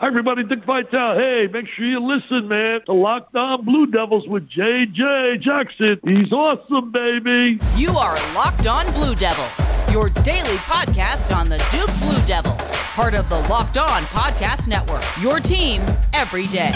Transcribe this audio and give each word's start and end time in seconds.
Hi, 0.00 0.06
everybody. 0.06 0.44
Dick 0.44 0.62
Vitale. 0.64 1.18
Hey, 1.18 1.48
make 1.48 1.66
sure 1.66 1.84
you 1.84 1.98
listen, 1.98 2.46
man. 2.46 2.82
Locked 2.86 3.34
On 3.34 3.64
Blue 3.64 3.84
Devils 3.84 4.28
with 4.28 4.48
J.J. 4.48 5.38
Jackson. 5.38 5.98
He's 6.04 6.32
awesome, 6.32 6.92
baby. 6.92 7.58
You 7.76 7.90
are 7.98 8.14
Locked 8.32 8.68
On 8.68 8.88
Blue 8.92 9.16
Devils, 9.16 9.92
your 9.92 10.10
daily 10.22 10.56
podcast 10.58 11.34
on 11.34 11.48
the 11.48 11.58
Duke 11.72 11.90
Blue 11.98 12.26
Devils, 12.28 12.54
part 12.98 13.14
of 13.14 13.28
the 13.28 13.38
Locked 13.42 13.78
On 13.78 14.02
Podcast 14.06 14.66
Network. 14.66 15.04
Your 15.22 15.38
team 15.38 15.80
every 16.12 16.48
day. 16.48 16.72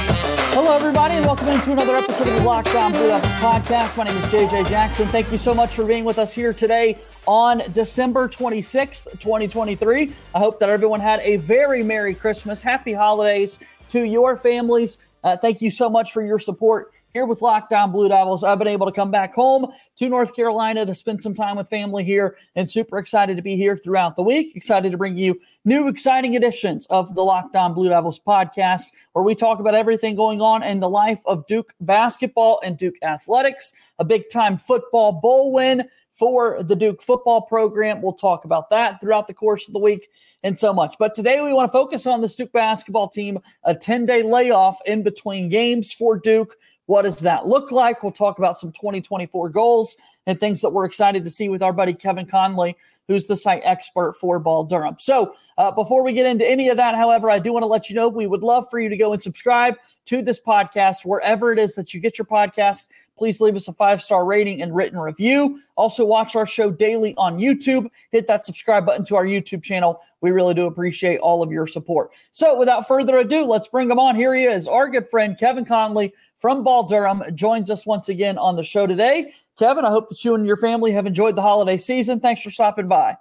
Hello, 0.52 0.72
everybody, 0.72 1.14
and 1.14 1.26
welcome 1.26 1.48
into 1.48 1.72
another 1.72 1.96
episode 1.96 2.29
of 2.29 2.34
the 2.34 2.42
Locked 2.44 2.72
On 2.76 2.92
Blue 2.92 3.10
podcast. 3.10 3.96
My 3.96 4.04
name 4.04 4.16
is 4.16 4.30
J.J. 4.30 4.62
Jackson. 4.70 5.08
Thank 5.08 5.32
you 5.32 5.36
so 5.36 5.52
much 5.52 5.74
for 5.74 5.84
being 5.84 6.04
with 6.04 6.20
us 6.20 6.32
here 6.32 6.52
today 6.52 6.96
on 7.26 7.64
December 7.72 8.29
26th, 8.29 9.11
2023. 9.18 10.12
I 10.32 10.38
hope 10.38 10.61
that 10.61 10.68
everyone 10.68 11.00
had 11.00 11.18
a 11.22 11.38
very 11.38 11.82
Merry 11.82 12.14
Christmas. 12.14 12.62
Happy 12.62 12.93
holidays 12.93 13.58
to 13.89 14.04
your 14.04 14.36
families. 14.36 14.98
Uh, 15.25 15.36
thank 15.36 15.61
you 15.61 15.72
so 15.72 15.90
much 15.90 16.12
for 16.12 16.25
your 16.25 16.39
support 16.39 16.93
here 17.12 17.26
with 17.26 17.43
Locked 17.43 17.72
On 17.75 17.93
Blue 17.93 18.08
Devils. 18.08 18.43
I've 18.43 18.58
been 18.58 18.68
able 18.68 18.86
to 18.86 18.93
come 18.93 19.11
back 19.11 19.34
home 19.34 19.66
to 19.96 20.08
North 20.08 20.34
Carolina 20.34 20.86
to 20.86 20.94
spend 20.94 21.22
some 21.22 21.35
time 21.35 21.57
with 21.57 21.68
family 21.68 22.04
here 22.04 22.36
and 22.57 22.71
super 22.71 22.98
excited 22.98 23.36
to 23.36 23.43
be 23.43 23.57
here 23.57 23.76
throughout 23.76 24.16
the 24.16 24.22
week. 24.22 24.57
Excited 24.57 24.93
to 24.93 24.98
bring 24.98 25.18
you 25.18 25.38
new 25.64 25.88
exciting 25.88 26.35
editions 26.35 26.86
of 26.86 27.14
the 27.14 27.22
Locked 27.22 27.54
On 27.54 27.75
Blue 27.75 27.90
Devils 27.90 28.18
podcast 28.18 28.93
where 29.12 29.22
we 29.22 29.35
talk 29.35 29.61
about 29.61 29.75
everything 29.75 30.16
going 30.16 30.40
on 30.40 30.62
in 30.62 30.80
the 30.80 30.88
life 30.88 31.21
of 31.26 31.46
Duke 31.46 31.75
basketball 31.80 32.61
and 32.64 32.78
Duke 32.78 32.97
athletics, 33.02 33.74
a 33.98 34.05
big 34.05 34.30
time 34.30 34.56
football 34.56 35.12
bowl 35.12 35.52
win 35.52 35.88
for 36.12 36.62
the 36.62 36.77
Duke 36.77 37.02
football 37.02 37.42
program. 37.42 38.02
We'll 38.02 38.12
talk 38.12 38.44
about 38.44 38.70
that 38.70 39.00
throughout 39.00 39.27
the 39.27 39.34
course 39.34 39.66
of 39.66 39.72
the 39.72 39.80
week 39.80 40.08
and 40.42 40.58
so 40.58 40.72
much. 40.72 40.97
But 40.98 41.14
today 41.14 41.41
we 41.41 41.52
want 41.52 41.69
to 41.69 41.72
focus 41.72 42.06
on 42.06 42.20
this 42.20 42.36
Duke 42.36 42.52
basketball 42.52 43.08
team, 43.08 43.38
a 43.64 43.74
10 43.74 44.06
day 44.06 44.22
layoff 44.22 44.78
in 44.84 45.02
between 45.02 45.48
games 45.48 45.92
for 45.92 46.19
Duke. 46.19 46.56
What 46.92 47.06
does 47.06 47.20
that 47.20 47.46
look 47.46 47.72
like? 47.72 48.02
We'll 48.02 48.12
talk 48.12 48.36
about 48.36 48.58
some 48.58 48.70
2024 48.70 49.48
goals 49.48 49.96
and 50.26 50.38
things 50.38 50.60
that 50.60 50.68
we're 50.68 50.84
excited 50.84 51.24
to 51.24 51.30
see 51.30 51.48
with 51.48 51.62
our 51.62 51.72
buddy 51.72 51.94
Kevin 51.94 52.26
Connelly, 52.26 52.76
who's 53.08 53.24
the 53.24 53.34
site 53.34 53.62
expert 53.64 54.12
for 54.20 54.38
Ball 54.38 54.64
Durham. 54.64 54.96
So, 54.98 55.34
uh, 55.56 55.70
before 55.70 56.02
we 56.02 56.12
get 56.12 56.26
into 56.26 56.46
any 56.46 56.68
of 56.68 56.76
that, 56.76 56.94
however, 56.94 57.30
I 57.30 57.38
do 57.38 57.50
want 57.50 57.62
to 57.62 57.66
let 57.66 57.88
you 57.88 57.96
know 57.96 58.10
we 58.10 58.26
would 58.26 58.42
love 58.42 58.66
for 58.70 58.78
you 58.78 58.90
to 58.90 58.96
go 58.98 59.14
and 59.14 59.22
subscribe 59.22 59.76
to 60.04 60.20
this 60.20 60.38
podcast 60.38 61.06
wherever 61.06 61.50
it 61.50 61.58
is 61.58 61.74
that 61.76 61.94
you 61.94 62.00
get 62.00 62.18
your 62.18 62.26
podcast. 62.26 62.90
Please 63.16 63.40
leave 63.40 63.56
us 63.56 63.68
a 63.68 63.72
five 63.72 64.02
star 64.02 64.27
rating 64.27 64.60
and 64.60 64.77
written 64.77 64.98
review. 64.98 65.62
Also, 65.77 66.04
watch 66.04 66.36
our 66.36 66.44
show 66.44 66.70
daily 66.70 67.14
on 67.16 67.38
YouTube. 67.38 67.88
Hit 68.10 68.27
that 68.27 68.44
subscribe 68.44 68.84
button 68.84 69.06
to 69.06 69.16
our 69.16 69.24
YouTube 69.24 69.62
channel. 69.62 70.02
We 70.20 70.30
really 70.30 70.52
do 70.52 70.66
appreciate 70.66 71.20
all 71.20 71.42
of 71.42 71.50
your 71.50 71.66
support. 71.66 72.10
So, 72.32 72.58
without 72.58 72.86
further 72.86 73.16
ado, 73.16 73.46
let's 73.46 73.68
bring 73.68 73.90
him 73.90 73.98
on. 73.98 74.14
Here 74.14 74.34
he 74.34 74.44
is, 74.44 74.68
our 74.68 74.90
good 74.90 75.08
friend 75.08 75.38
Kevin 75.38 75.64
Connelly 75.64 76.12
from 76.42 76.64
Ball 76.64 76.82
Durham, 76.82 77.22
joins 77.34 77.70
us 77.70 77.86
once 77.86 78.08
again 78.08 78.36
on 78.36 78.56
the 78.56 78.64
show 78.64 78.86
today. 78.86 79.32
Kevin, 79.56 79.84
I 79.84 79.90
hope 79.90 80.08
that 80.08 80.24
you 80.24 80.34
and 80.34 80.44
your 80.44 80.56
family 80.56 80.90
have 80.90 81.06
enjoyed 81.06 81.36
the 81.36 81.42
holiday 81.42 81.76
season. 81.76 82.18
Thanks 82.18 82.42
for 82.42 82.50
stopping 82.50 82.88
by. 82.88 83.16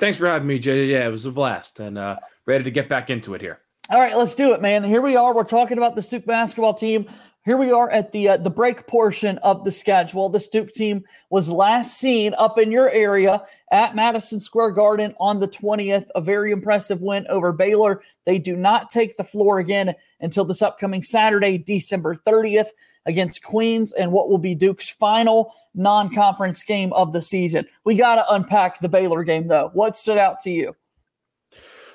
Thanks 0.00 0.18
for 0.18 0.26
having 0.26 0.48
me, 0.48 0.58
Jay. 0.58 0.86
Yeah, 0.86 1.06
it 1.06 1.10
was 1.10 1.24
a 1.24 1.30
blast 1.30 1.78
and 1.78 1.96
uh, 1.96 2.16
ready 2.46 2.64
to 2.64 2.70
get 2.70 2.88
back 2.88 3.10
into 3.10 3.34
it 3.34 3.40
here. 3.40 3.60
All 3.90 4.00
right, 4.00 4.16
let's 4.16 4.34
do 4.34 4.52
it, 4.52 4.60
man. 4.60 4.82
Here 4.82 5.00
we 5.00 5.16
are. 5.16 5.34
We're 5.34 5.44
talking 5.44 5.78
about 5.78 5.94
the 5.94 6.02
Duke 6.02 6.26
basketball 6.26 6.74
team. 6.74 7.08
Here 7.48 7.56
we 7.56 7.72
are 7.72 7.88
at 7.88 8.12
the 8.12 8.28
uh, 8.28 8.36
the 8.36 8.50
break 8.50 8.86
portion 8.86 9.38
of 9.38 9.64
the 9.64 9.72
schedule. 9.72 10.28
The 10.28 10.46
Duke 10.52 10.70
team 10.70 11.02
was 11.30 11.50
last 11.50 11.98
seen 11.98 12.34
up 12.36 12.58
in 12.58 12.70
your 12.70 12.90
area 12.90 13.42
at 13.72 13.96
Madison 13.96 14.38
Square 14.38 14.72
Garden 14.72 15.14
on 15.18 15.40
the 15.40 15.48
20th. 15.48 16.08
A 16.14 16.20
very 16.20 16.52
impressive 16.52 17.00
win 17.00 17.26
over 17.30 17.50
Baylor. 17.52 18.02
They 18.26 18.38
do 18.38 18.54
not 18.54 18.90
take 18.90 19.16
the 19.16 19.24
floor 19.24 19.60
again 19.60 19.94
until 20.20 20.44
this 20.44 20.60
upcoming 20.60 21.02
Saturday, 21.02 21.56
December 21.56 22.16
30th, 22.16 22.68
against 23.06 23.42
Queens, 23.42 23.94
and 23.94 24.12
what 24.12 24.28
will 24.28 24.36
be 24.36 24.54
Duke's 24.54 24.90
final 24.90 25.54
non-conference 25.74 26.62
game 26.64 26.92
of 26.92 27.14
the 27.14 27.22
season. 27.22 27.64
We 27.82 27.94
got 27.94 28.16
to 28.16 28.30
unpack 28.30 28.78
the 28.80 28.90
Baylor 28.90 29.24
game, 29.24 29.48
though. 29.48 29.70
What 29.72 29.96
stood 29.96 30.18
out 30.18 30.38
to 30.40 30.50
you? 30.50 30.76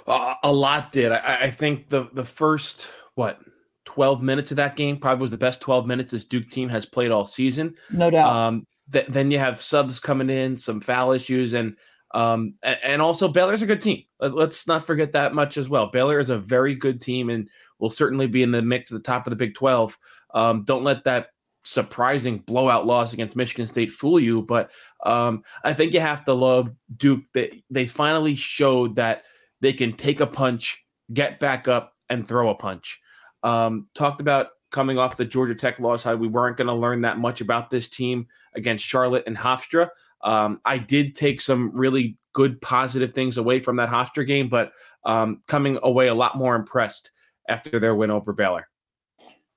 Uh, 0.07 0.33
a 0.41 0.51
lot 0.51 0.91
did. 0.91 1.11
I, 1.11 1.41
I 1.41 1.51
think 1.51 1.89
the 1.89 2.09
the 2.11 2.25
first 2.25 2.89
what 3.13 3.39
12 3.85 4.21
minutes 4.21 4.51
of 4.51 4.57
that 4.57 4.75
game 4.75 4.97
probably 4.97 5.21
was 5.21 5.31
the 5.31 5.37
best 5.37 5.61
12 5.61 5.85
minutes 5.85 6.11
this 6.11 6.25
Duke 6.25 6.49
team 6.49 6.69
has 6.69 6.85
played 6.85 7.11
all 7.11 7.25
season. 7.25 7.75
No 7.91 8.09
doubt. 8.09 8.33
Um, 8.33 8.67
th- 8.91 9.07
then 9.07 9.31
you 9.31 9.39
have 9.39 9.61
subs 9.61 9.99
coming 9.99 10.29
in, 10.29 10.55
some 10.57 10.81
foul 10.81 11.11
issues, 11.11 11.53
and 11.53 11.75
um, 12.13 12.53
and, 12.63 12.77
and 12.83 13.01
also 13.01 13.27
Baylor's 13.27 13.61
a 13.63 13.67
good 13.67 13.81
team. 13.81 14.03
Let, 14.19 14.49
us 14.49 14.67
not 14.67 14.85
forget 14.85 15.13
that 15.13 15.33
much 15.33 15.57
as 15.57 15.67
well. 15.67 15.87
Baylor 15.87 16.19
is 16.19 16.29
a 16.29 16.37
very 16.37 16.75
good 16.75 17.01
team 17.01 17.29
and 17.29 17.49
will 17.79 17.89
certainly 17.89 18.27
be 18.27 18.43
in 18.43 18.51
the 18.51 18.61
mix 18.61 18.91
at 18.91 18.95
the 18.95 19.03
top 19.03 19.25
of 19.25 19.31
the 19.31 19.35
Big 19.35 19.55
12. 19.55 19.97
Um, 20.33 20.63
don't 20.63 20.83
let 20.83 21.03
that 21.05 21.29
surprising 21.63 22.39
blowout 22.39 22.85
loss 22.85 23.13
against 23.13 23.35
Michigan 23.35 23.65
State 23.65 23.91
fool 23.91 24.19
you, 24.19 24.43
but 24.43 24.69
um, 25.05 25.43
I 25.63 25.73
think 25.73 25.93
you 25.93 26.01
have 26.01 26.23
to 26.25 26.33
love 26.33 26.75
Duke. 26.95 27.23
They 27.33 27.63
they 27.69 27.85
finally 27.85 28.35
showed 28.35 28.95
that 28.97 29.23
they 29.61 29.73
can 29.73 29.93
take 29.93 30.19
a 30.19 30.27
punch, 30.27 30.83
get 31.13 31.39
back 31.39 31.67
up, 31.67 31.93
and 32.09 32.27
throw 32.27 32.49
a 32.49 32.55
punch. 32.55 32.99
Um, 33.43 33.87
talked 33.93 34.21
about 34.21 34.47
coming 34.71 34.97
off 34.97 35.17
the 35.17 35.25
Georgia 35.25 35.55
Tech 35.55 35.79
loss, 35.79 36.03
how 36.03 36.15
we 36.15 36.27
weren't 36.27 36.57
going 36.57 36.67
to 36.67 36.73
learn 36.73 37.01
that 37.01 37.19
much 37.19 37.41
about 37.41 37.69
this 37.69 37.87
team 37.87 38.27
against 38.55 38.83
Charlotte 38.83 39.23
and 39.27 39.37
Hofstra. 39.37 39.89
Um, 40.23 40.59
I 40.65 40.77
did 40.77 41.15
take 41.15 41.41
some 41.41 41.71
really 41.75 42.17
good 42.33 42.59
positive 42.61 43.13
things 43.13 43.37
away 43.37 43.59
from 43.59 43.75
that 43.75 43.89
Hofstra 43.89 44.25
game, 44.25 44.49
but 44.49 44.71
um, 45.05 45.41
coming 45.47 45.77
away 45.83 46.07
a 46.07 46.13
lot 46.13 46.37
more 46.37 46.55
impressed 46.55 47.11
after 47.47 47.79
their 47.79 47.95
win 47.95 48.09
over 48.09 48.33
Baylor. 48.33 48.67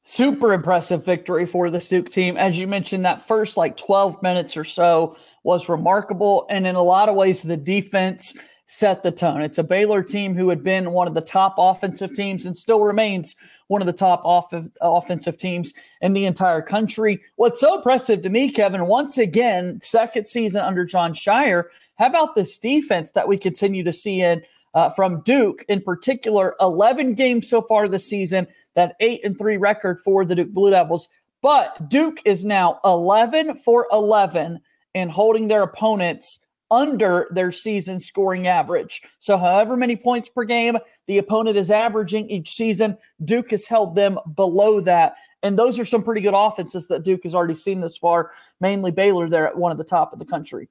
Super 0.05 0.53
impressive 0.53 1.05
victory 1.05 1.47
for 1.47 1.69
the 1.71 1.81
Duke 1.81 2.11
team. 2.11 2.37
As 2.37 2.59
you 2.59 2.69
mentioned, 2.69 3.05
that 3.05 3.27
first 3.27 3.57
like 3.57 3.77
12 3.77 4.23
minutes 4.23 4.57
or 4.57 4.63
so 4.63 5.17
was 5.43 5.69
remarkable. 5.69 6.47
And 6.49 6.67
in 6.67 6.77
a 6.77 6.83
lot 6.83 7.09
of 7.09 7.17
ways, 7.17 7.43
the 7.43 7.57
defense 7.57 8.37
set 8.67 9.03
the 9.03 9.13
tone. 9.13 9.41
It's 9.41 9.59
a 9.59 9.65
Baylor 9.65 10.03
team 10.03 10.35
who 10.35 10.49
had 10.49 10.63
been 10.63 10.91
one 10.91 11.07
of 11.07 11.15
the 11.15 11.21
top 11.21 11.55
offensive 11.57 12.13
teams 12.13 12.47
and 12.47 12.57
still 12.57 12.83
remains 12.83 13.37
one 13.69 13.81
of 13.81 13.87
the 13.87 13.93
top 13.93 14.23
off- 14.25 14.53
offensive 14.81 15.37
teams 15.37 15.73
in 16.01 16.13
the 16.13 16.27
entire 16.27 16.63
country. 16.63 17.23
What's 17.37 17.61
so 17.61 17.77
impressive 17.77 18.23
to 18.23 18.29
me, 18.29 18.51
Kevin, 18.51 18.87
once 18.87 19.19
again, 19.19 19.81
second 19.81 20.27
season 20.27 20.63
under 20.63 20.85
Jon 20.85 21.15
Scheyer, 21.15 21.65
How 21.99 22.07
about 22.07 22.35
this 22.35 22.59
defense 22.59 23.13
that 23.13 23.29
we 23.29 23.39
continue 23.39 23.85
to 23.85 23.93
see 23.93 24.21
in 24.21 24.43
uh, 24.75 24.91
from 24.91 25.23
Duke 25.23 25.65
in 25.69 25.81
particular? 25.81 26.57
11 26.61 27.15
games 27.15 27.49
so 27.49 27.63
far 27.63 27.89
this 27.89 28.09
season, 28.09 28.47
that 28.75 28.97
8 29.01 29.25
and 29.25 29.39
3 29.39 29.57
record 29.57 30.01
for 30.01 30.25
the 30.25 30.35
Duke 30.35 30.51
Blue 30.51 30.71
Devils. 30.71 31.09
But 31.41 31.89
Duke 31.89 32.21
is 32.25 32.45
now 32.45 32.81
11 32.85 33.57
for 33.57 33.87
11 33.93 34.61
in 34.95 35.09
holding 35.09 35.47
their 35.49 35.63
opponents 35.63 36.41
under 36.71 37.29
their 37.31 37.53
season 37.53 38.01
scoring 38.01 38.47
average. 38.47 39.03
So, 39.19 39.39
however 39.39 39.77
many 39.77 39.97
points 39.97 40.29
per 40.29 40.45
game 40.45 40.79
the 41.07 41.19
opponent 41.19 41.57
is 41.57 41.71
averaging 41.71 42.29
each 42.29 42.55
season, 42.55 42.99
Duke 43.25 43.51
has 43.51 43.67
held 43.67 43.95
them 43.95 44.19
below 44.35 44.81
that. 44.81 45.15
And 45.43 45.59
those 45.59 45.79
are 45.79 45.85
some 45.85 46.03
pretty 46.03 46.21
good 46.21 46.35
offenses 46.35 46.89
that 46.89 47.05
Duke 47.05 47.23
has 47.23 47.35
already 47.35 47.55
seen 47.55 47.81
this 47.81 47.97
far, 47.97 48.33
mainly 48.61 48.91
Baylor 48.91 49.29
there 49.29 49.47
at 49.47 49.57
one 49.57 49.71
of 49.71 49.79
the 49.79 49.85
top 49.85 50.13
of 50.13 50.19
the 50.19 50.25
country. 50.25 50.69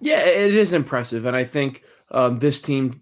Yeah, 0.00 0.20
it 0.20 0.54
is 0.54 0.72
impressive. 0.72 1.24
And 1.24 1.36
I 1.36 1.44
think 1.44 1.84
um, 2.10 2.38
this 2.38 2.60
team, 2.60 3.00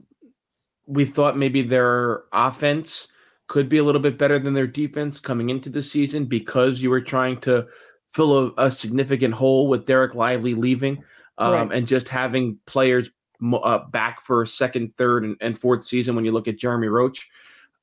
we 0.86 1.04
thought 1.04 1.36
maybe 1.36 1.62
their 1.62 2.24
offense 2.32 3.08
could 3.48 3.68
be 3.68 3.78
a 3.78 3.84
little 3.84 4.00
bit 4.00 4.18
better 4.18 4.38
than 4.38 4.54
their 4.54 4.66
defense 4.66 5.18
coming 5.18 5.50
into 5.50 5.70
the 5.70 5.82
season 5.82 6.26
because 6.26 6.80
you 6.80 6.90
were 6.90 7.00
trying 7.00 7.40
to 7.40 7.66
fill 8.10 8.38
a, 8.38 8.66
a 8.66 8.70
significant 8.70 9.34
hole 9.34 9.68
with 9.68 9.86
Dereck 9.86 10.14
Lively 10.14 10.54
leaving 10.54 11.02
um, 11.38 11.52
right. 11.52 11.78
and 11.78 11.86
just 11.86 12.08
having 12.08 12.58
players 12.66 13.10
uh, 13.42 13.78
back 13.90 14.20
for 14.20 14.44
second, 14.44 14.96
third, 14.96 15.24
and, 15.24 15.36
and, 15.40 15.58
fourth 15.58 15.84
season. 15.84 16.14
When 16.14 16.24
you 16.24 16.32
look 16.32 16.48
at 16.48 16.58
Jeremy 16.58 16.88
Roach, 16.88 17.28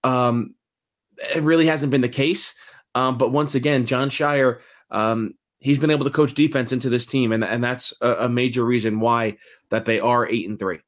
um, 0.04 0.54
it 1.34 1.44
really 1.44 1.66
hasn't 1.66 1.92
been 1.92 2.02
the 2.02 2.10
case. 2.10 2.54
Um, 2.96 3.18
but 3.18 3.32
once 3.32 3.56
again, 3.56 3.86
Jon 3.86 4.10
Scheyer, 4.10 4.60
um, 4.92 5.34
he's 5.60 5.80
been 5.80 5.92
able 5.92 6.06
to 6.06 6.12
coach 6.12 6.34
defense 6.34 6.72
into 6.72 6.90
this 6.90 7.06
team, 7.06 7.32
and 7.32 7.44
and 7.44 7.64
that's 7.64 7.94
a, 8.02 8.14
a 8.14 8.30
major 8.30 8.64
reason 8.64 9.00
why 9.00 9.38
that 9.70 9.86
they 9.86 10.00
are 10.00 10.28
eight 10.28 10.48
and 10.48 10.60
three 10.60 10.80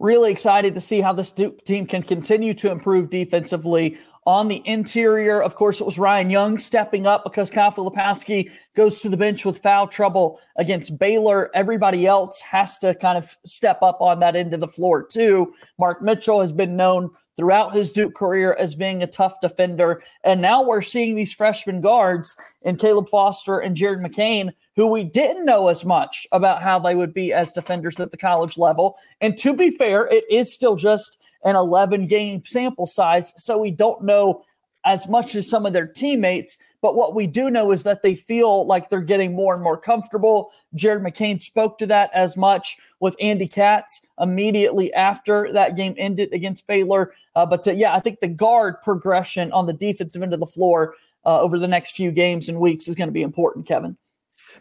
really 0.00 0.32
excited 0.32 0.74
to 0.74 0.80
see 0.80 1.00
how 1.00 1.12
this 1.12 1.30
Duke 1.30 1.62
team 1.64 1.86
can 1.86 2.02
continue 2.02 2.54
to 2.54 2.70
improve 2.70 3.10
defensively 3.10 3.98
on 4.30 4.46
the 4.46 4.62
interior, 4.64 5.42
of 5.42 5.56
course, 5.56 5.80
it 5.80 5.84
was 5.84 5.98
Ryan 5.98 6.30
Young 6.30 6.56
stepping 6.56 7.04
up 7.04 7.24
because 7.24 7.50
Kyle 7.50 7.72
Filipowski 7.72 8.48
goes 8.76 9.00
to 9.00 9.08
the 9.08 9.16
bench 9.16 9.44
with 9.44 9.60
foul 9.60 9.88
trouble 9.88 10.38
against 10.54 11.00
Baylor. 11.00 11.50
Everybody 11.52 12.06
else 12.06 12.40
has 12.42 12.78
to 12.78 12.94
kind 12.94 13.18
of 13.18 13.36
step 13.44 13.82
up 13.82 14.00
on 14.00 14.20
that 14.20 14.36
end 14.36 14.54
of 14.54 14.60
the 14.60 14.68
floor, 14.68 15.04
too. 15.04 15.52
Mark 15.80 16.00
Mitchell 16.00 16.40
has 16.40 16.52
been 16.52 16.76
known 16.76 17.10
throughout 17.36 17.74
his 17.74 17.90
Duke 17.90 18.14
career 18.14 18.54
as 18.56 18.76
being 18.76 19.02
a 19.02 19.06
tough 19.08 19.40
defender. 19.40 20.00
And 20.22 20.40
now 20.40 20.62
we're 20.62 20.82
seeing 20.82 21.16
these 21.16 21.34
freshman 21.34 21.80
guards 21.80 22.36
in 22.62 22.76
Caleb 22.76 23.08
Foster 23.08 23.58
and 23.58 23.74
Jared 23.74 23.98
McCain, 23.98 24.52
who 24.76 24.86
we 24.86 25.02
didn't 25.02 25.44
know 25.44 25.66
as 25.66 25.84
much 25.84 26.24
about 26.30 26.62
how 26.62 26.78
they 26.78 26.94
would 26.94 27.12
be 27.12 27.32
as 27.32 27.52
defenders 27.52 27.98
at 27.98 28.12
the 28.12 28.16
college 28.16 28.56
level. 28.56 28.96
And 29.20 29.36
to 29.38 29.54
be 29.54 29.70
fair, 29.70 30.06
it 30.06 30.22
is 30.30 30.52
still 30.52 30.76
just 30.76 31.18
an 31.44 31.56
11 31.56 32.06
game 32.06 32.42
sample 32.44 32.86
size. 32.86 33.32
So 33.36 33.58
we 33.58 33.70
don't 33.70 34.02
know 34.02 34.44
as 34.84 35.08
much 35.08 35.34
as 35.34 35.48
some 35.48 35.66
of 35.66 35.72
their 35.72 35.86
teammates. 35.86 36.58
But 36.82 36.96
what 36.96 37.14
we 37.14 37.26
do 37.26 37.50
know 37.50 37.72
is 37.72 37.82
that 37.82 38.02
they 38.02 38.14
feel 38.14 38.66
like 38.66 38.88
they're 38.88 39.02
getting 39.02 39.34
more 39.34 39.52
and 39.52 39.62
more 39.62 39.76
comfortable. 39.76 40.50
Jared 40.74 41.02
McCain 41.02 41.40
spoke 41.40 41.76
to 41.78 41.86
that 41.86 42.10
as 42.14 42.36
much 42.36 42.78
with 43.00 43.16
Andy 43.20 43.46
Katz 43.46 44.00
immediately 44.18 44.92
after 44.94 45.52
that 45.52 45.76
game 45.76 45.94
ended 45.98 46.32
against 46.32 46.66
Baylor. 46.66 47.12
Uh, 47.36 47.44
but 47.44 47.64
to, 47.64 47.74
yeah, 47.74 47.94
I 47.94 48.00
think 48.00 48.20
the 48.20 48.28
guard 48.28 48.76
progression 48.82 49.52
on 49.52 49.66
the 49.66 49.74
defensive 49.74 50.22
end 50.22 50.32
of 50.32 50.40
the 50.40 50.46
floor 50.46 50.94
uh, 51.26 51.40
over 51.40 51.58
the 51.58 51.68
next 51.68 51.92
few 51.92 52.10
games 52.10 52.48
and 52.48 52.58
weeks 52.58 52.88
is 52.88 52.94
going 52.94 53.08
to 53.08 53.12
be 53.12 53.22
important, 53.22 53.66
Kevin. 53.66 53.96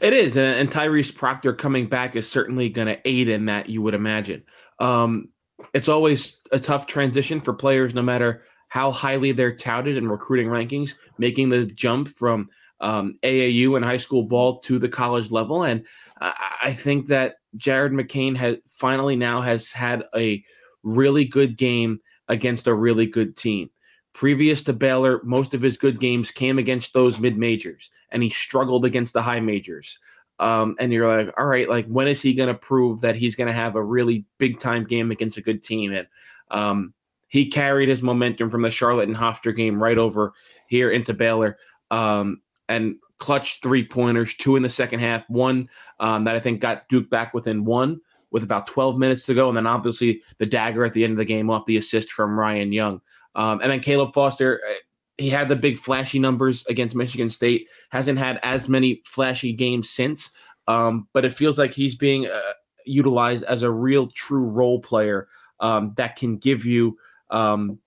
It 0.01 0.13
is, 0.13 0.37
and, 0.37 0.69
Tyrese 0.69 1.13
Proctor 1.13 1.53
coming 1.53 1.87
back 1.87 2.15
is 2.15 2.29
certainly 2.29 2.69
going 2.69 2.87
to 2.87 2.99
aid 3.05 3.27
in 3.27 3.45
that. 3.45 3.69
You 3.69 3.81
would 3.81 3.93
imagine. 3.93 4.43
Um, 4.79 5.29
it's 5.73 5.89
always 5.89 6.39
a 6.51 6.59
tough 6.59 6.87
transition 6.87 7.41
for 7.41 7.53
players, 7.53 7.93
no 7.93 8.01
matter 8.01 8.43
how 8.69 8.91
highly 8.91 9.31
they're 9.31 9.55
touted 9.55 9.97
in 9.97 10.07
recruiting 10.07 10.47
rankings, 10.47 10.93
making 11.17 11.49
the 11.49 11.65
jump 11.65 12.07
from 12.09 12.49
um, 12.81 13.17
AAU 13.23 13.75
and 13.75 13.83
high 13.83 13.97
school 13.97 14.23
ball 14.23 14.59
to 14.59 14.79
the 14.79 14.89
college 14.89 15.31
level. 15.31 15.63
And 15.63 15.85
I, 16.21 16.55
I 16.63 16.73
think 16.73 17.07
that 17.07 17.37
Jared 17.57 17.91
McCain 17.91 18.35
has 18.37 18.57
finally 18.67 19.15
now 19.15 19.41
has 19.41 19.71
had 19.71 20.03
a 20.15 20.43
really 20.83 21.25
good 21.25 21.57
game 21.57 21.99
against 22.27 22.67
a 22.67 22.73
really 22.73 23.05
good 23.05 23.35
team. 23.35 23.69
Previous 24.13 24.61
to 24.63 24.73
Baylor, 24.73 25.21
most 25.23 25.53
of 25.53 25.61
his 25.61 25.77
good 25.77 25.99
games 25.99 26.31
came 26.31 26.57
against 26.57 26.93
those 26.93 27.19
mid 27.19 27.37
majors, 27.37 27.89
and 28.11 28.23
he 28.23 28.29
struggled 28.29 28.85
against 28.85 29.13
the 29.13 29.21
high 29.21 29.39
majors. 29.39 29.99
Um, 30.39 30.75
and 30.79 30.93
you're 30.93 31.07
like, 31.07 31.33
all 31.37 31.45
right, 31.45 31.67
like 31.67 31.85
when 31.87 32.07
is 32.07 32.21
he 32.21 32.33
going 32.33 32.47
to 32.47 32.53
prove 32.53 33.01
that 33.01 33.15
he's 33.15 33.35
going 33.35 33.47
to 33.47 33.53
have 33.53 33.75
a 33.75 33.83
really 33.83 34.25
big 34.37 34.59
time 34.59 34.85
game 34.85 35.11
against 35.11 35.37
a 35.37 35.41
good 35.41 35.61
team? 35.61 35.93
And 35.93 36.07
um, 36.49 36.93
he 37.27 37.47
carried 37.47 37.89
his 37.89 38.01
momentum 38.01 38.49
from 38.49 38.61
the 38.61 38.69
Charlotte 38.69 39.09
and 39.09 39.17
Hofstra 39.17 39.55
game 39.55 39.81
right 39.81 39.97
over 39.97 40.33
here 40.67 40.91
into 40.91 41.13
Baylor. 41.13 41.57
Um, 41.91 42.41
and 42.69 42.95
clutch 43.17 43.59
three 43.61 43.85
pointers, 43.85 44.33
two 44.35 44.55
in 44.55 44.63
the 44.63 44.69
second 44.69 44.99
half, 44.99 45.29
one 45.29 45.69
um, 45.99 46.23
that 46.23 46.35
I 46.35 46.39
think 46.39 46.61
got 46.61 46.87
Duke 46.87 47.09
back 47.09 47.33
within 47.33 47.65
one 47.65 47.99
with 48.31 48.43
about 48.43 48.67
12 48.67 48.97
minutes 48.97 49.25
to 49.25 49.33
go. 49.33 49.47
And 49.49 49.57
then 49.57 49.67
obviously 49.67 50.21
the 50.37 50.45
dagger 50.45 50.85
at 50.85 50.93
the 50.93 51.03
end 51.03 51.11
of 51.11 51.17
the 51.17 51.25
game 51.25 51.49
off 51.49 51.65
the 51.65 51.77
assist 51.77 52.11
from 52.11 52.39
Ryan 52.39 52.71
Young. 52.71 53.01
Um, 53.35 53.59
and 53.61 53.71
then 53.71 53.79
Caleb 53.79 54.13
Foster, 54.13 54.61
uh, 54.67 54.73
he 55.19 55.29
had 55.29 55.49
the 55.49 55.55
big 55.55 55.77
flashy 55.77 56.17
numbers 56.17 56.65
against 56.67 56.95
Michigan 56.95 57.29
State, 57.29 57.67
hasn't 57.89 58.17
had 58.17 58.39
as 58.41 58.69
many 58.69 59.01
flashy 59.05 59.51
games 59.51 59.89
since. 59.89 60.29
Um, 60.67 61.07
but 61.13 61.25
it 61.25 61.33
feels 61.33 61.59
like 61.59 61.71
he's 61.71 61.95
being 61.95 62.27
uh, 62.27 62.53
utilized 62.85 63.43
as 63.43 63.61
a 63.61 63.71
real 63.71 64.07
true 64.11 64.49
role 64.49 64.79
player 64.79 65.27
um, 65.59 65.93
that 65.97 66.15
can 66.15 66.37
give 66.37 66.63
you 66.63 66.97
um, 67.31 67.79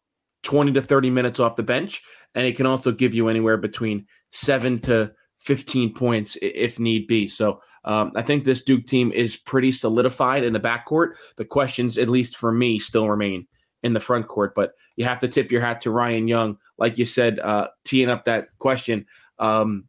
20 0.43 0.73
to 0.73 0.82
30 0.82 1.11
minutes 1.11 1.40
off 1.40 1.56
the 1.56 1.62
bench. 1.62 2.02
And 2.34 2.46
it 2.46 2.56
can 2.56 2.67
also 2.67 2.93
give 2.93 3.14
you 3.14 3.29
anywhere 3.29 3.56
between 3.56 4.06
seven 4.32 4.78
to 4.81 5.12
15 5.40 5.94
points 5.94 6.37
if 6.43 6.78
need 6.78 7.06
be. 7.06 7.28
So 7.28 7.61
um, 7.85 8.12
I 8.14 8.23
think 8.23 8.44
this 8.44 8.62
Duke 8.62 8.87
team 8.87 9.11
is 9.12 9.37
pretty 9.37 9.73
solidified 9.73 10.44
in 10.44 10.52
the 10.52 10.61
backcourt. 10.61 11.12
The 11.37 11.44
questions, 11.44 11.99
at 11.99 12.08
least 12.08 12.37
for 12.37 12.52
me, 12.52 12.78
still 12.78 13.08
remain 13.08 13.46
in 13.82 13.93
the 13.93 14.00
front 14.00 14.28
court. 14.28 14.55
But 14.55 14.73
you 14.96 15.05
have 15.05 15.19
to 15.20 15.28
tip 15.28 15.50
your 15.50 15.61
hat 15.61 15.81
to 15.82 15.90
Ryan 15.90 16.28
Young. 16.28 16.56
Like 16.82 16.99
you 16.99 17.05
said, 17.05 17.38
uh, 17.38 17.69
teeing 17.84 18.11
up 18.11 18.25
that 18.25 18.49
question, 18.58 19.06
um, 19.38 19.84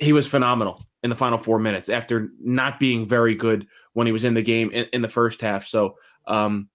he 0.00 0.12
was 0.12 0.26
phenomenal 0.26 0.82
in 1.04 1.10
the 1.10 1.14
final 1.14 1.38
four 1.38 1.60
minutes 1.60 1.88
after 1.88 2.30
not 2.40 2.80
being 2.80 3.06
very 3.06 3.36
good 3.36 3.64
when 3.92 4.08
he 4.08 4.12
was 4.12 4.24
in 4.24 4.34
the 4.34 4.42
game 4.42 4.68
in, 4.72 4.88
in 4.92 5.02
the 5.02 5.08
first 5.08 5.40
half. 5.40 5.64
So 5.64 5.94
um, 6.26 6.68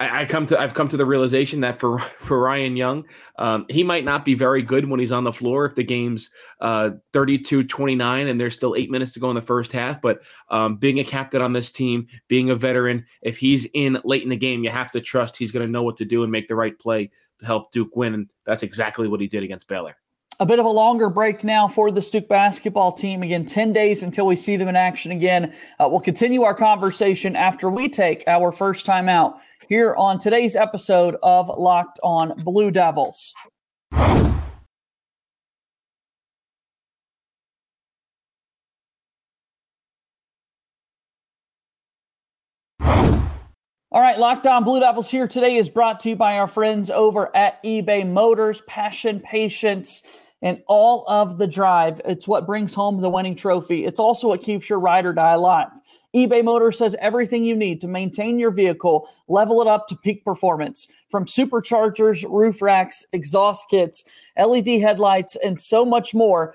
I, 0.00 0.20
I, 0.20 0.24
come 0.26 0.44
to 0.48 0.60
I've 0.60 0.74
come 0.74 0.86
to 0.88 0.98
the 0.98 1.06
realization 1.06 1.62
that 1.62 1.80
for 1.80 1.98
for 2.18 2.38
Ryan 2.38 2.76
Young, 2.76 3.06
um, 3.38 3.64
he 3.70 3.82
might 3.82 4.04
not 4.04 4.26
be 4.26 4.34
very 4.34 4.60
good 4.60 4.86
when 4.86 5.00
he's 5.00 5.12
on 5.12 5.24
the 5.24 5.32
floor 5.32 5.64
if 5.64 5.76
the 5.76 5.82
game's 5.82 6.28
uh, 6.60 6.90
32-29 7.14 8.30
and 8.30 8.38
there's 8.38 8.54
still 8.54 8.76
eight 8.76 8.90
minutes 8.90 9.14
to 9.14 9.20
go 9.20 9.30
in 9.30 9.34
the 9.34 9.40
first 9.40 9.72
half. 9.72 10.02
But 10.02 10.20
um, 10.50 10.76
being 10.76 11.00
a 11.00 11.04
captain 11.04 11.40
on 11.40 11.54
this 11.54 11.70
team, 11.70 12.06
being 12.28 12.50
a 12.50 12.54
veteran, 12.54 13.06
if 13.22 13.38
he's 13.38 13.66
in 13.72 13.98
late 14.04 14.24
in 14.24 14.28
the 14.28 14.36
game, 14.36 14.62
you 14.62 14.68
have 14.68 14.90
to 14.90 15.00
trust 15.00 15.38
he's 15.38 15.52
going 15.52 15.64
to 15.64 15.72
know 15.72 15.82
what 15.82 15.96
to 15.96 16.04
do 16.04 16.22
and 16.22 16.30
make 16.30 16.48
the 16.48 16.54
right 16.54 16.78
play 16.78 17.10
help 17.46 17.70
Duke 17.72 17.94
win. 17.96 18.14
And 18.14 18.28
that's 18.46 18.62
exactly 18.62 19.08
what 19.08 19.20
he 19.20 19.26
did 19.26 19.42
against 19.42 19.68
Baylor. 19.68 19.96
A 20.38 20.46
bit 20.46 20.58
of 20.58 20.64
a 20.64 20.70
longer 20.70 21.10
break 21.10 21.44
now 21.44 21.68
for 21.68 21.90
the 21.90 22.00
Duke 22.00 22.28
basketball 22.28 22.92
team. 22.92 23.22
Again, 23.22 23.44
10 23.44 23.74
days 23.74 24.02
until 24.02 24.26
we 24.26 24.36
see 24.36 24.56
them 24.56 24.68
in 24.68 24.76
action 24.76 25.12
again. 25.12 25.52
Uh, 25.78 25.86
we'll 25.90 26.00
continue 26.00 26.42
our 26.42 26.54
conversation 26.54 27.36
after 27.36 27.68
we 27.68 27.88
take 27.88 28.24
our 28.26 28.50
first 28.50 28.86
time 28.86 29.08
out 29.08 29.38
here 29.68 29.94
on 29.96 30.18
today's 30.18 30.56
episode 30.56 31.16
of 31.22 31.48
Locked 31.48 32.00
on 32.02 32.32
Blue 32.42 32.70
Devils. 32.70 33.34
All 43.92 44.00
right, 44.00 44.20
Locked 44.20 44.46
On 44.46 44.62
Blue 44.62 44.78
Devils 44.78 45.10
here 45.10 45.26
today 45.26 45.56
is 45.56 45.68
brought 45.68 45.98
to 46.00 46.10
you 46.10 46.16
by 46.16 46.38
our 46.38 46.46
friends 46.46 46.92
over 46.92 47.34
at 47.34 47.60
eBay 47.64 48.08
Motors. 48.08 48.60
Passion, 48.68 49.18
patience, 49.18 50.04
and 50.42 50.62
all 50.68 51.04
of 51.08 51.38
the 51.38 51.48
drive. 51.48 52.00
It's 52.04 52.28
what 52.28 52.46
brings 52.46 52.72
home 52.72 53.00
the 53.00 53.10
winning 53.10 53.34
trophy. 53.34 53.84
It's 53.84 53.98
also 53.98 54.28
what 54.28 54.42
keeps 54.44 54.70
your 54.70 54.78
ride 54.78 55.06
or 55.06 55.12
die 55.12 55.32
alive 55.32 55.70
eBay 56.14 56.42
Motors 56.42 56.78
has 56.80 56.96
everything 56.96 57.44
you 57.44 57.54
need 57.54 57.80
to 57.80 57.86
maintain 57.86 58.38
your 58.38 58.50
vehicle, 58.50 59.08
level 59.28 59.62
it 59.62 59.68
up 59.68 59.86
to 59.88 59.96
peak 59.96 60.24
performance. 60.24 60.88
From 61.08 61.24
superchargers, 61.24 62.28
roof 62.28 62.60
racks, 62.60 63.04
exhaust 63.12 63.66
kits, 63.70 64.04
LED 64.36 64.66
headlights, 64.80 65.36
and 65.36 65.60
so 65.60 65.84
much 65.84 66.12
more, 66.12 66.54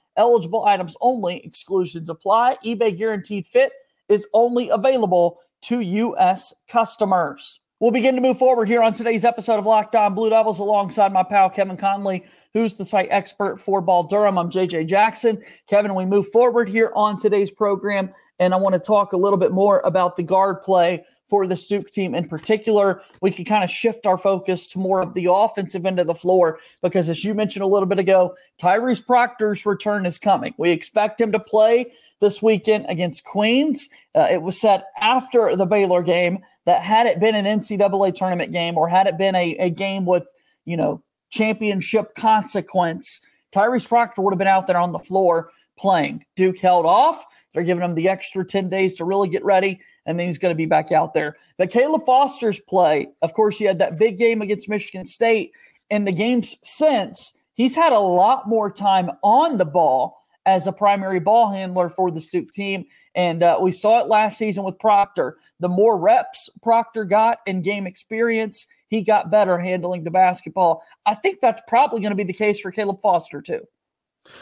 Eligible 0.17 0.65
items 0.65 0.95
only, 1.01 1.43
exclusions 1.45 2.09
apply. 2.09 2.57
eBay 2.65 2.97
Guaranteed 2.97 3.45
Fit 3.45 3.71
is 4.09 4.27
only 4.33 4.69
available 4.69 5.39
to 5.63 5.79
U.S. 5.79 6.53
customers. 6.67 7.59
We'll 7.79 7.91
begin 7.91 8.15
to 8.15 8.21
move 8.21 8.37
forward 8.37 8.67
here 8.67 8.81
on 8.81 8.93
today's 8.93 9.25
episode 9.25 9.57
of 9.57 9.65
Locked 9.65 9.95
On 9.95 10.13
Blue 10.13 10.29
Devils 10.29 10.59
alongside 10.59 11.13
my 11.13 11.23
pal 11.23 11.49
Kevin 11.49 11.77
Connelly 11.77 12.23
who's 12.53 12.73
the 12.73 12.85
site 12.85 13.07
expert 13.11 13.57
for 13.57 13.81
Ball 13.81 14.03
Durham. 14.03 14.37
I'm 14.37 14.49
JJ 14.49 14.87
Jackson. 14.87 15.41
Kevin, 15.67 15.95
we 15.95 16.05
move 16.05 16.27
forward 16.29 16.67
here 16.69 16.91
on 16.95 17.17
today's 17.17 17.51
program, 17.51 18.13
and 18.39 18.53
I 18.53 18.57
want 18.57 18.73
to 18.73 18.79
talk 18.79 19.13
a 19.13 19.17
little 19.17 19.37
bit 19.37 19.51
more 19.51 19.79
about 19.81 20.15
the 20.15 20.23
guard 20.23 20.61
play 20.61 21.05
for 21.31 21.47
the 21.47 21.55
Duke 21.55 21.89
team 21.89 22.13
in 22.13 22.27
particular. 22.27 23.01
We 23.21 23.31
can 23.31 23.45
kind 23.45 23.63
of 23.63 23.69
shift 23.69 24.05
our 24.05 24.17
focus 24.17 24.67
to 24.67 24.79
more 24.79 25.01
of 25.01 25.13
the 25.13 25.31
offensive 25.31 25.85
end 25.85 25.97
of 25.97 26.05
the 26.05 26.13
floor 26.13 26.59
because, 26.81 27.07
as 27.07 27.23
you 27.23 27.33
mentioned 27.33 27.63
a 27.63 27.67
little 27.67 27.87
bit 27.87 27.99
ago, 27.99 28.35
Tyrese 28.61 29.03
Proctor's 29.07 29.65
return 29.65 30.05
is 30.05 30.17
coming. 30.17 30.53
We 30.57 30.71
expect 30.71 31.21
him 31.21 31.31
to 31.31 31.39
play 31.39 31.93
this 32.19 32.41
weekend 32.41 32.85
against 32.89 33.23
Queens. 33.23 33.87
Uh, 34.13 34.27
it 34.29 34.41
was 34.41 34.59
said 34.59 34.83
after 34.99 35.55
the 35.55 35.65
Baylor 35.65 36.03
game 36.03 36.39
that 36.65 36.81
had 36.83 37.05
it 37.07 37.21
been 37.21 37.33
an 37.33 37.45
NCAA 37.45 38.13
tournament 38.13 38.51
game 38.51 38.77
or 38.77 38.89
had 38.89 39.07
it 39.07 39.17
been 39.17 39.33
a, 39.33 39.55
a 39.55 39.69
game 39.69 40.05
with, 40.05 40.27
you 40.65 40.75
know, 40.75 41.01
championship 41.29 42.13
consequence, 42.13 43.21
Tyrese 43.53 43.87
Proctor 43.87 44.21
would 44.21 44.33
have 44.33 44.37
been 44.37 44.47
out 44.47 44.67
there 44.67 44.77
on 44.77 44.91
the 44.91 44.99
floor 44.99 45.49
playing. 45.81 46.23
Duke 46.35 46.59
held 46.59 46.85
off. 46.85 47.25
They're 47.53 47.63
giving 47.63 47.83
him 47.83 47.95
the 47.95 48.07
extra 48.07 48.45
10 48.45 48.69
days 48.69 48.95
to 48.95 49.05
really 49.05 49.27
get 49.27 49.43
ready, 49.43 49.81
and 50.05 50.17
then 50.17 50.27
he's 50.27 50.37
going 50.37 50.53
to 50.53 50.57
be 50.57 50.65
back 50.65 50.91
out 50.91 51.13
there. 51.13 51.35
But 51.57 51.71
Caleb 51.71 52.05
Foster's 52.05 52.59
play, 52.59 53.09
of 53.21 53.33
course, 53.33 53.57
he 53.57 53.65
had 53.65 53.79
that 53.79 53.99
big 53.99 54.17
game 54.17 54.41
against 54.41 54.69
Michigan 54.69 55.05
State. 55.05 55.51
In 55.89 56.05
the 56.05 56.11
games 56.13 56.57
since, 56.63 57.33
he's 57.53 57.75
had 57.75 57.91
a 57.91 57.99
lot 57.99 58.47
more 58.47 58.71
time 58.71 59.09
on 59.23 59.57
the 59.57 59.65
ball 59.65 60.21
as 60.45 60.67
a 60.67 60.71
primary 60.71 61.19
ball 61.19 61.51
handler 61.51 61.89
for 61.89 62.09
the 62.09 62.21
Duke 62.31 62.51
team. 62.51 62.85
And 63.13 63.43
uh, 63.43 63.57
we 63.61 63.71
saw 63.73 63.99
it 63.99 64.07
last 64.07 64.37
season 64.37 64.63
with 64.63 64.79
Proctor. 64.79 65.37
The 65.59 65.67
more 65.67 65.99
reps 65.99 66.49
Proctor 66.63 67.03
got 67.03 67.39
in 67.45 67.61
game 67.61 67.85
experience, 67.85 68.67
he 68.87 69.01
got 69.01 69.29
better 69.29 69.57
handling 69.57 70.03
the 70.03 70.11
basketball. 70.11 70.83
I 71.05 71.15
think 71.15 71.39
that's 71.41 71.61
probably 71.67 71.99
going 71.99 72.11
to 72.11 72.15
be 72.15 72.23
the 72.23 72.33
case 72.33 72.59
for 72.59 72.71
Caleb 72.71 73.01
Foster 73.01 73.41
too. 73.41 73.67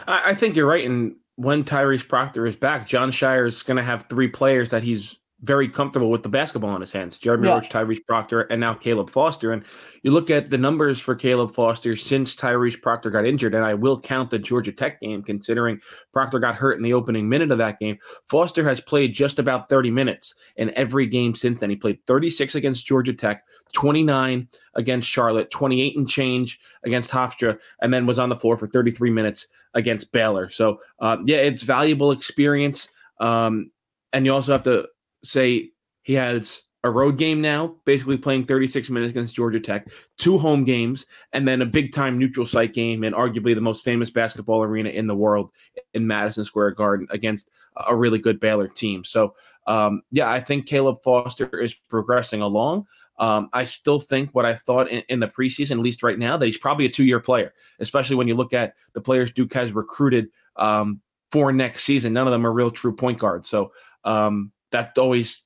I, 0.07 0.31
I 0.31 0.35
think 0.35 0.55
you're 0.55 0.67
right. 0.67 0.85
And 0.85 1.15
when 1.39 1.63
Tyrese 1.63 2.05
Proctor 2.05 2.45
is 2.45 2.57
back, 2.57 2.85
Jon 2.85 3.11
Scheyer 3.11 3.47
is 3.47 3.63
going 3.63 3.77
to 3.77 3.83
have 3.83 4.07
three 4.09 4.27
players 4.27 4.71
that 4.71 4.83
he's 4.83 5.15
very 5.41 5.69
comfortable 5.69 6.09
with 6.09 6.23
the 6.23 6.29
basketball 6.29 6.75
in 6.75 6.81
his 6.81 6.91
hands. 6.91 7.17
Jeremy 7.17 7.47
yeah. 7.47 7.61
Tyrese 7.61 8.05
Proctor, 8.05 8.41
and 8.41 8.59
now 8.59 8.73
Caleb 8.73 9.09
Foster. 9.09 9.53
And 9.53 9.63
you 10.03 10.11
look 10.11 10.29
at 10.29 10.49
the 10.49 10.57
numbers 10.57 10.99
for 10.99 11.15
Caleb 11.15 11.53
Foster 11.53 11.95
since 11.95 12.35
Tyrese 12.35 12.81
Proctor 12.81 13.09
got 13.09 13.25
injured, 13.25 13.55
and 13.55 13.63
I 13.63 13.73
will 13.73 13.99
count 13.99 14.29
the 14.29 14.39
Georgia 14.39 14.71
Tech 14.71 14.99
game 14.99 15.23
considering 15.23 15.79
Proctor 16.11 16.39
got 16.39 16.55
hurt 16.55 16.77
in 16.77 16.83
the 16.83 16.93
opening 16.93 17.29
minute 17.29 17.51
of 17.51 17.57
that 17.57 17.79
game. 17.79 17.97
Foster 18.25 18.67
has 18.67 18.81
played 18.81 19.13
just 19.13 19.39
about 19.39 19.69
30 19.69 19.91
minutes 19.91 20.35
in 20.57 20.75
every 20.75 21.07
game 21.07 21.35
since 21.35 21.61
then. 21.61 21.69
He 21.69 21.75
played 21.75 22.05
36 22.05 22.55
against 22.55 22.85
Georgia 22.85 23.13
Tech, 23.13 23.43
29 23.73 24.47
against 24.75 25.09
Charlotte, 25.09 25.51
28 25.51 25.97
and 25.97 26.09
change 26.09 26.59
against 26.83 27.11
Hofstra, 27.11 27.57
and 27.81 27.93
then 27.93 28.05
was 28.05 28.19
on 28.19 28.29
the 28.29 28.35
floor 28.35 28.57
for 28.57 28.67
33 28.67 29.09
minutes 29.09 29.47
against 29.73 30.11
Baylor. 30.11 30.49
So, 30.49 30.79
uh, 30.99 31.17
yeah, 31.25 31.37
it's 31.37 31.61
valuable 31.61 32.11
experience. 32.11 32.89
Um, 33.19 33.71
and 34.11 34.25
you 34.25 34.33
also 34.33 34.51
have 34.51 34.63
to 34.63 34.87
say 35.23 35.69
he 36.01 36.13
has 36.13 36.61
a 36.83 36.89
road 36.89 37.17
game 37.17 37.41
now, 37.41 37.75
basically 37.83 38.17
playing 38.17 38.45
36 38.45 38.89
minutes 38.89 39.09
against 39.09 39.35
Georgia 39.35 39.59
Tech, 39.59 39.89
two 40.17 40.37
home 40.37 40.63
games, 40.63 41.05
and 41.33 41.45
then 41.45 41.61
a 41.61 41.65
big 41.65 41.91
time 41.91 42.17
neutral 42.17 42.45
site 42.45 42.73
game 42.73 43.03
and 43.03 43.13
arguably 43.13 43.53
the 43.53 43.61
most 43.61 43.83
famous 43.83 44.09
basketball 44.09 44.63
arena 44.63 44.89
in 44.89 45.05
the 45.05 45.15
world 45.15 45.51
in 45.93 46.07
Madison 46.07 46.45
Square 46.45 46.71
Garden 46.71 47.05
against 47.11 47.51
a 47.87 47.95
really 47.95 48.17
good 48.17 48.39
Baylor 48.39 48.67
team. 48.67 49.03
So, 49.03 49.35
um, 49.67 50.03
yeah, 50.11 50.29
I 50.29 50.39
think 50.39 50.67
Caleb 50.67 50.97
Foster 51.03 51.59
is 51.59 51.73
progressing 51.73 52.41
along. 52.41 52.87
Um, 53.17 53.49
I 53.51 53.65
still 53.65 53.99
think 53.99 54.29
what 54.31 54.45
I 54.45 54.55
thought 54.55 54.89
in, 54.89 55.03
in, 55.09 55.19
the 55.19 55.27
preseason, 55.27 55.71
at 55.71 55.79
least 55.79 56.03
right 56.03 56.17
now, 56.17 56.37
that 56.37 56.45
he's 56.45 56.57
probably 56.57 56.85
a 56.85 56.89
two 56.89 57.03
year 57.03 57.19
player, 57.19 57.53
especially 57.81 58.15
when 58.15 58.29
you 58.29 58.35
look 58.35 58.53
at 58.53 58.75
the 58.93 59.01
players 59.01 59.31
Duke 59.31 59.53
has 59.53 59.73
recruited 59.73 60.29
um, 60.55 61.01
for 61.29 61.51
next 61.51 61.83
season. 61.83 62.13
None 62.13 62.27
of 62.27 62.31
them 62.31 62.47
are 62.47 62.53
real 62.53 62.71
true 62.71 62.95
point 62.95 63.19
guards. 63.19 63.49
So, 63.49 63.73
um, 64.05 64.53
that 64.71 64.97
always 64.97 65.41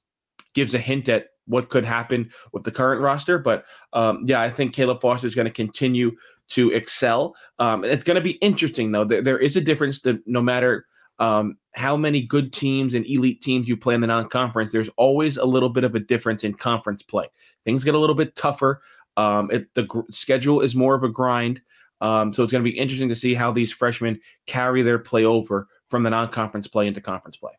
gives 0.54 0.74
a 0.74 0.80
hint 0.80 1.10
at 1.10 1.28
what 1.46 1.70
could 1.70 1.86
happen 1.86 2.32
with 2.52 2.64
the 2.64 2.72
current 2.72 3.02
roster. 3.02 3.38
But 3.38 3.66
um, 3.94 4.24
yeah, 4.26 4.42
I 4.42 4.50
think 4.50 4.74
Caleb 4.74 5.02
Foster 5.02 5.28
is 5.28 5.36
going 5.36 5.48
to 5.48 5.52
continue 5.52 6.12
to 6.50 6.72
excel. 6.72 7.36
Um, 7.60 7.84
it's 7.84 8.04
going 8.04 8.16
to 8.16 8.22
be 8.22 8.34
interesting 8.34 8.92
though. 8.92 9.06
There, 9.06 9.22
there 9.22 9.40
is 9.40 9.56
a 9.56 9.62
difference 9.62 10.02
that 10.02 10.26
no 10.28 10.42
matter 10.42 10.86
um, 11.20 11.58
how 11.74 11.96
many 11.96 12.22
good 12.22 12.54
teams 12.54 12.94
and 12.94 13.06
elite 13.06 13.42
teams 13.42 13.68
you 13.68 13.78
play 13.78 13.96
in 13.96 14.02
the 14.02 14.08
non-conference, 14.08 14.72
there's 14.72 14.90
always 14.98 15.38
a 15.38 15.46
little 15.46 15.70
bit 15.70 15.84
of 15.84 15.96
a 15.96 16.00
difference 16.00 16.44
in 16.44 16.54
conference 16.54 17.02
play. 17.02 17.28
Things 17.66 17.84
get 17.84 17.96
a 17.96 18.00
little 18.00 18.16
bit 18.16 18.36
tougher. 18.36 18.82
Um, 19.16 19.50
it, 19.52 19.74
the 19.74 19.84
gr- 19.84 20.02
schedule 20.12 20.62
is 20.62 20.76
more 20.76 20.96
of 20.96 21.04
a 21.04 21.10
grind. 21.10 21.62
Um, 22.02 22.34
so 22.34 22.44
it's 22.44 22.52
going 22.52 22.64
to 22.64 22.70
be 22.70 22.78
interesting 22.78 23.10
to 23.10 23.16
see 23.16 23.34
how 23.34 23.52
these 23.52 23.72
freshmen 23.72 24.20
carry 24.48 24.82
their 24.82 25.00
play 25.00 25.24
over 25.24 25.68
from 25.88 26.04
the 26.04 26.10
non-conference 26.10 26.68
play 26.68 26.88
into 26.88 27.00
conference 27.00 27.38
play. 27.38 27.54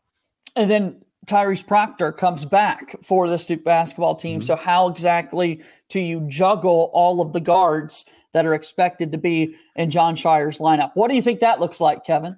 And 0.55 0.69
then 0.69 1.01
Tyrese 1.25 1.65
Proctor 1.65 2.11
comes 2.11 2.45
back 2.45 2.95
for 3.03 3.27
the 3.27 3.37
Duke 3.37 3.63
basketball 3.63 4.15
team. 4.15 4.39
Mm-hmm. 4.39 4.45
So, 4.45 4.55
how 4.55 4.87
exactly 4.87 5.61
do 5.89 5.99
you 5.99 6.25
juggle 6.27 6.89
all 6.93 7.21
of 7.21 7.33
the 7.33 7.39
guards 7.39 8.05
that 8.33 8.45
are 8.45 8.53
expected 8.53 9.11
to 9.11 9.17
be 9.17 9.55
in 9.75 9.89
Jon 9.89 10.15
Scheyer's 10.15 10.59
lineup? 10.59 10.91
What 10.93 11.09
do 11.09 11.15
you 11.15 11.21
think 11.21 11.39
that 11.39 11.59
looks 11.59 11.79
like, 11.79 12.05
Kevin? 12.05 12.37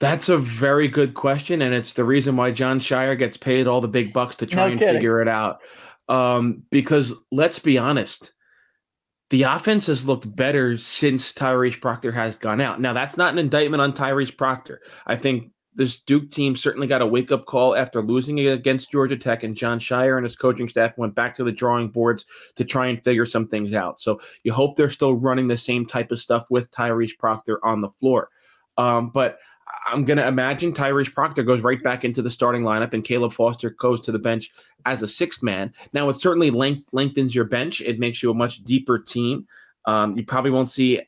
That's 0.00 0.28
a 0.28 0.36
very 0.36 0.88
good 0.88 1.14
question, 1.14 1.62
and 1.62 1.72
it's 1.72 1.92
the 1.92 2.04
reason 2.04 2.36
why 2.36 2.50
Jon 2.50 2.80
Scheyer 2.80 3.16
gets 3.16 3.36
paid 3.36 3.68
all 3.68 3.80
the 3.80 3.86
big 3.86 4.12
bucks 4.12 4.34
to 4.36 4.46
try 4.46 4.66
no 4.66 4.72
and 4.72 4.78
kidding. 4.78 4.96
figure 4.96 5.20
it 5.20 5.28
out. 5.28 5.60
Um, 6.08 6.64
because 6.72 7.14
let's 7.30 7.60
be 7.60 7.78
honest, 7.78 8.32
the 9.30 9.44
offense 9.44 9.86
has 9.86 10.04
looked 10.04 10.34
better 10.34 10.76
since 10.76 11.32
Tyrese 11.32 11.80
Proctor 11.80 12.10
has 12.10 12.34
gone 12.34 12.60
out. 12.60 12.80
Now, 12.80 12.92
that's 12.92 13.16
not 13.16 13.32
an 13.32 13.38
indictment 13.38 13.80
on 13.80 13.92
Tyrese 13.92 14.36
Proctor. 14.36 14.80
I 15.06 15.14
think 15.14 15.51
this 15.74 15.98
Duke 15.98 16.30
team 16.30 16.54
certainly 16.54 16.86
got 16.86 17.02
a 17.02 17.06
wake 17.06 17.32
up 17.32 17.46
call 17.46 17.74
after 17.74 18.02
losing 18.02 18.38
against 18.40 18.90
Georgia 18.90 19.16
Tech, 19.16 19.42
and 19.42 19.56
Jon 19.56 19.78
Scheyer 19.78 20.16
and 20.16 20.24
his 20.24 20.36
coaching 20.36 20.68
staff 20.68 20.96
went 20.98 21.14
back 21.14 21.34
to 21.36 21.44
the 21.44 21.52
drawing 21.52 21.88
boards 21.88 22.26
to 22.56 22.64
try 22.64 22.86
and 22.86 23.02
figure 23.02 23.26
some 23.26 23.46
things 23.46 23.74
out. 23.74 24.00
So 24.00 24.20
you 24.44 24.52
hope 24.52 24.76
they're 24.76 24.90
still 24.90 25.14
running 25.14 25.48
the 25.48 25.56
same 25.56 25.86
type 25.86 26.12
of 26.12 26.18
stuff 26.18 26.46
with 26.50 26.70
Tyrese 26.70 27.16
Proctor 27.18 27.64
on 27.64 27.80
the 27.80 27.88
floor. 27.88 28.28
Um, 28.78 29.10
but 29.10 29.38
I'm 29.86 30.04
going 30.04 30.18
to 30.18 30.26
imagine 30.26 30.72
Tyrese 30.72 31.12
Proctor 31.12 31.42
goes 31.42 31.62
right 31.62 31.82
back 31.82 32.04
into 32.04 32.22
the 32.22 32.30
starting 32.30 32.62
lineup 32.62 32.92
and 32.92 33.04
Caleb 33.04 33.32
Foster 33.32 33.70
goes 33.70 34.00
to 34.00 34.12
the 34.12 34.18
bench 34.18 34.50
as 34.84 35.02
a 35.02 35.08
sixth 35.08 35.42
man. 35.42 35.72
Now, 35.92 36.08
it 36.08 36.20
certainly 36.20 36.50
length- 36.50 36.88
lengthens 36.92 37.34
your 37.34 37.44
bench, 37.44 37.80
it 37.80 37.98
makes 37.98 38.22
you 38.22 38.30
a 38.30 38.34
much 38.34 38.62
deeper 38.64 38.98
team. 38.98 39.46
Um, 39.86 40.16
you 40.16 40.24
probably 40.24 40.50
won't 40.50 40.70
see 40.70 41.00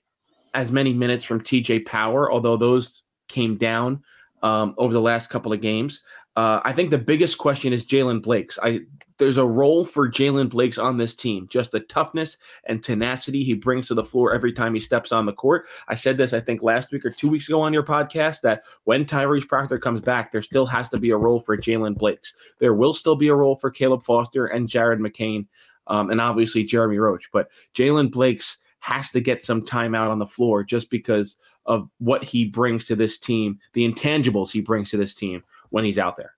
as 0.55 0.73
many 0.73 0.93
minutes 0.93 1.25
from 1.25 1.41
TJ 1.41 1.85
Power, 1.85 2.33
although 2.33 2.57
those 2.57 3.03
came 3.29 3.57
down 3.57 4.03
um, 4.45 4.75
over 4.79 4.93
the 4.93 5.01
last 5.01 5.31
couple 5.31 5.53
of 5.53 5.61
games. 5.61 6.03
Uh, 6.37 6.61
I 6.65 6.73
think 6.73 6.91
the 6.91 6.99
biggest 6.99 7.39
question 7.39 7.73
is 7.73 7.85
Jaylen 7.85 8.23
Blakes. 8.23 8.59
I 8.63 8.81
there's 9.19 9.37
a 9.37 9.47
role 9.47 9.85
for 9.85 10.11
Jaylen 10.11 10.51
Blakes 10.51 10.77
on 10.77 10.97
this 10.97 11.15
team, 11.15 11.47
just 11.49 11.71
the 11.71 11.81
toughness 11.81 12.37
and 12.65 12.83
tenacity 12.83 13.45
he 13.45 13.55
brings 13.55 13.87
to 13.87 13.95
the 13.95 14.03
floor 14.03 14.35
every 14.35 14.53
time 14.53 14.75
he 14.75 14.81
steps 14.81 15.13
on 15.13 15.25
the 15.25 15.33
court. 15.33 15.69
I 15.87 15.95
said 15.95 16.19
this, 16.19 16.33
I 16.33 16.41
think, 16.41 16.65
last 16.65 16.91
week 16.91 17.05
or 17.05 17.11
two 17.11 17.29
weeks 17.29 17.49
ago 17.49 17.61
on 17.61 17.73
your 17.73 17.85
podcast 17.85 18.41
that 18.41 18.65
when 18.83 19.05
Tyrese 19.05 19.47
Proctor 19.47 19.79
comes 19.79 20.01
back, 20.01 20.33
there 20.33 20.43
still 20.43 20.67
has 20.67 20.89
to 20.89 20.99
be 20.99 21.11
a 21.11 21.17
role 21.17 21.39
for 21.39 21.57
Jaylen 21.57 21.97
Blakes. 21.97 22.35
There 22.59 22.75
will 22.75 22.93
still 22.93 23.15
be 23.15 23.29
a 23.29 23.37
role 23.37 23.55
for 23.55 23.71
Caleb 23.71 24.03
Foster 24.03 24.47
and 24.47 24.69
Jared 24.69 24.99
McCain, 24.99 25.47
um, 25.87 26.11
and 26.11 26.21
obviously 26.21 26.65
Jeremy 26.65 26.99
Roach. 26.99 27.31
But 27.33 27.51
Jaylen 27.73 28.11
Blakes 28.11 28.59
has 28.81 29.11
to 29.13 29.21
get 29.21 29.43
some 29.43 29.65
time 29.65 29.95
out 29.95 30.11
on 30.11 30.19
the 30.19 30.27
floor 30.27 30.65
just 30.65 30.91
because 30.91 31.37
of 31.67 31.89
what 31.99 32.25
he 32.25 32.45
brings 32.45 32.85
to 32.85 32.97
this 32.97 33.19
team, 33.19 33.59
the 33.73 33.89
intangibles 33.89 34.51
he 34.51 34.61
brings 34.61 34.91
to 34.91 34.97
this 34.97 35.15
team 35.15 35.43
when 35.71 35.85
he's 35.85 35.99
out 35.99 36.17
there. 36.17 36.35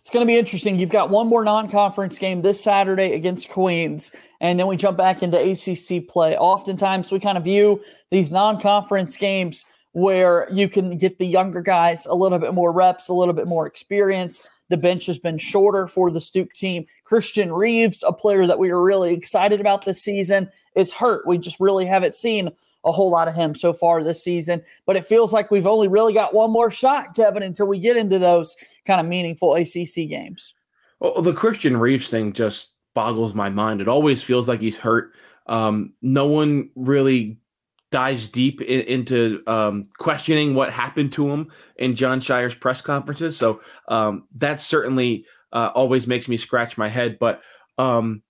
It's 0.00 0.10
going 0.10 0.24
to 0.24 0.26
be 0.26 0.36
interesting. 0.36 0.78
You've 0.78 0.90
got 0.90 1.10
one 1.10 1.26
more 1.26 1.44
non 1.44 1.70
conference 1.70 2.18
game 2.18 2.42
this 2.42 2.62
Saturday 2.62 3.12
against 3.12 3.48
Queens, 3.48 4.12
and 4.40 4.58
then 4.58 4.66
we 4.66 4.76
jump 4.76 4.96
back 4.96 5.22
into 5.22 5.38
ACC 5.38 6.06
play. 6.06 6.36
Oftentimes, 6.36 7.10
we 7.10 7.18
kind 7.18 7.38
of 7.38 7.44
view 7.44 7.82
these 8.10 8.30
non 8.30 8.60
conference 8.60 9.16
games 9.16 9.64
where 9.92 10.48
you 10.52 10.68
can 10.68 10.98
get 10.98 11.18
the 11.18 11.26
younger 11.26 11.60
guys 11.60 12.06
a 12.06 12.14
little 12.14 12.38
bit 12.38 12.52
more 12.52 12.72
reps, 12.72 13.08
a 13.08 13.14
little 13.14 13.34
bit 13.34 13.46
more 13.46 13.66
experience. 13.66 14.46
The 14.70 14.76
bench 14.76 15.06
has 15.06 15.18
been 15.18 15.38
shorter 15.38 15.86
for 15.86 16.10
the 16.10 16.26
Duke 16.32 16.52
team. 16.52 16.86
Christian 17.04 17.52
Reeves, 17.52 18.02
a 18.06 18.12
player 18.12 18.46
that 18.46 18.58
we 18.58 18.72
were 18.72 18.82
really 18.82 19.14
excited 19.14 19.60
about 19.60 19.84
this 19.84 20.02
season, 20.02 20.50
is 20.74 20.92
hurt. 20.92 21.26
We 21.26 21.38
just 21.38 21.60
really 21.60 21.86
haven't 21.86 22.14
seen 22.14 22.50
a 22.84 22.92
whole 22.92 23.10
lot 23.10 23.28
of 23.28 23.34
him 23.34 23.54
so 23.54 23.72
far 23.72 24.02
this 24.02 24.22
season. 24.22 24.62
But 24.86 24.96
it 24.96 25.06
feels 25.06 25.32
like 25.32 25.50
we've 25.50 25.66
only 25.66 25.88
really 25.88 26.12
got 26.12 26.34
one 26.34 26.50
more 26.50 26.70
shot, 26.70 27.14
Kevin, 27.14 27.42
until 27.42 27.66
we 27.66 27.78
get 27.78 27.96
into 27.96 28.18
those 28.18 28.56
kind 28.86 29.00
of 29.00 29.06
meaningful 29.06 29.54
ACC 29.54 30.08
games. 30.08 30.54
Well, 31.00 31.22
the 31.22 31.32
Christian 31.32 31.76
Reeves 31.76 32.10
thing 32.10 32.32
just 32.32 32.70
boggles 32.94 33.34
my 33.34 33.48
mind. 33.48 33.80
It 33.80 33.88
always 33.88 34.22
feels 34.22 34.48
like 34.48 34.60
he's 34.60 34.76
hurt. 34.76 35.12
Um, 35.46 35.92
no 36.00 36.26
one 36.26 36.70
really 36.74 37.38
dives 37.90 38.28
deep 38.28 38.60
in, 38.60 38.80
into 38.82 39.42
um, 39.46 39.88
questioning 39.98 40.54
what 40.54 40.72
happened 40.72 41.12
to 41.12 41.28
him 41.28 41.50
in 41.76 41.94
Jon 41.94 42.20
Scheyer's 42.20 42.54
press 42.54 42.80
conferences. 42.80 43.36
So 43.36 43.60
um, 43.88 44.26
that 44.36 44.60
certainly 44.60 45.26
uh, 45.52 45.70
always 45.74 46.06
makes 46.06 46.26
me 46.26 46.36
scratch 46.36 46.76
my 46.76 46.88
head. 46.88 47.18
But 47.18 47.42
um, 47.78 48.22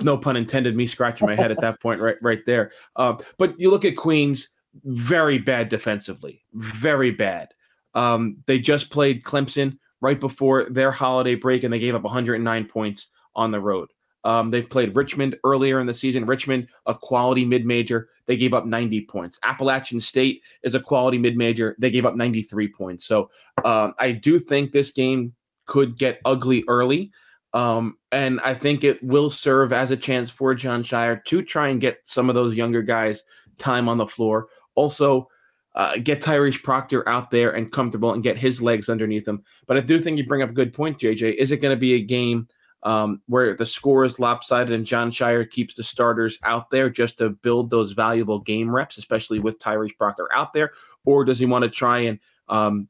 no 0.00 0.16
pun 0.16 0.36
intended, 0.36 0.76
me 0.76 0.86
scratching 0.86 1.26
my 1.26 1.34
head 1.34 1.50
at 1.50 1.60
that 1.60 1.80
point, 1.82 2.00
right, 2.00 2.16
right 2.22 2.44
there. 2.46 2.72
Um, 2.96 3.18
but 3.38 3.58
you 3.58 3.70
look 3.70 3.84
at 3.84 3.96
Queens, 3.96 4.48
very 4.84 5.38
bad 5.38 5.68
defensively, 5.68 6.42
very 6.52 7.10
bad. 7.10 7.48
Um, 7.94 8.36
they 8.46 8.58
just 8.58 8.90
played 8.90 9.24
Clemson 9.24 9.78
right 10.00 10.20
before 10.20 10.66
their 10.68 10.90
holiday 10.90 11.34
break, 11.34 11.64
and 11.64 11.72
they 11.72 11.78
gave 11.78 11.94
up 11.94 12.02
109 12.02 12.66
points 12.66 13.08
on 13.34 13.50
the 13.50 13.60
road. 13.60 13.88
Um, 14.24 14.50
they've 14.50 14.68
played 14.68 14.96
Richmond 14.96 15.36
earlier 15.44 15.78
in 15.78 15.86
the 15.86 15.94
season. 15.94 16.26
Richmond, 16.26 16.66
a 16.86 16.94
quality 16.94 17.44
mid 17.44 17.64
major, 17.64 18.08
they 18.26 18.36
gave 18.36 18.54
up 18.54 18.66
90 18.66 19.02
points. 19.02 19.38
Appalachian 19.44 20.00
State 20.00 20.42
is 20.64 20.74
a 20.74 20.80
quality 20.80 21.16
mid 21.16 21.36
major, 21.36 21.76
they 21.78 21.90
gave 21.90 22.04
up 22.04 22.16
93 22.16 22.68
points. 22.68 23.06
So 23.06 23.30
um, 23.64 23.94
I 24.00 24.10
do 24.10 24.40
think 24.40 24.72
this 24.72 24.90
game 24.90 25.32
could 25.66 25.96
get 25.96 26.20
ugly 26.24 26.64
early. 26.66 27.12
Um, 27.56 27.96
and 28.12 28.38
I 28.40 28.52
think 28.52 28.84
it 28.84 29.02
will 29.02 29.30
serve 29.30 29.72
as 29.72 29.90
a 29.90 29.96
chance 29.96 30.30
for 30.30 30.54
Jon 30.54 30.84
Scheyer 30.84 31.24
to 31.24 31.40
try 31.40 31.68
and 31.68 31.80
get 31.80 32.00
some 32.04 32.28
of 32.28 32.34
those 32.34 32.54
younger 32.54 32.82
guys 32.82 33.24
time 33.56 33.88
on 33.88 33.96
the 33.96 34.06
floor. 34.06 34.48
Also, 34.74 35.26
uh, 35.74 35.96
get 35.96 36.20
Tyrese 36.20 36.62
Proctor 36.62 37.08
out 37.08 37.30
there 37.30 37.52
and 37.52 37.72
comfortable 37.72 38.12
and 38.12 38.22
get 38.22 38.36
his 38.36 38.60
legs 38.60 38.90
underneath 38.90 39.26
him. 39.26 39.42
But 39.66 39.78
I 39.78 39.80
do 39.80 40.02
think 40.02 40.18
you 40.18 40.26
bring 40.26 40.42
up 40.42 40.50
a 40.50 40.52
good 40.52 40.74
point, 40.74 40.98
JJ. 40.98 41.36
Is 41.36 41.50
it 41.50 41.62
going 41.62 41.74
to 41.74 41.80
be 41.80 41.94
a 41.94 42.02
game 42.02 42.46
um, 42.82 43.22
where 43.26 43.54
the 43.54 43.64
score 43.64 44.04
is 44.04 44.18
lopsided 44.18 44.74
and 44.74 44.84
Jon 44.84 45.10
Scheyer 45.10 45.48
keeps 45.48 45.76
the 45.76 45.82
starters 45.82 46.38
out 46.42 46.68
there 46.68 46.90
just 46.90 47.16
to 47.18 47.30
build 47.30 47.70
those 47.70 47.92
valuable 47.92 48.38
game 48.38 48.70
reps, 48.74 48.98
especially 48.98 49.38
with 49.38 49.58
Tyrese 49.58 49.96
Proctor 49.96 50.28
out 50.34 50.52
there? 50.52 50.72
Or 51.06 51.24
does 51.24 51.38
he 51.38 51.46
want 51.46 51.62
to 51.62 51.70
try 51.70 52.00
and 52.00 52.18
um, 52.50 52.86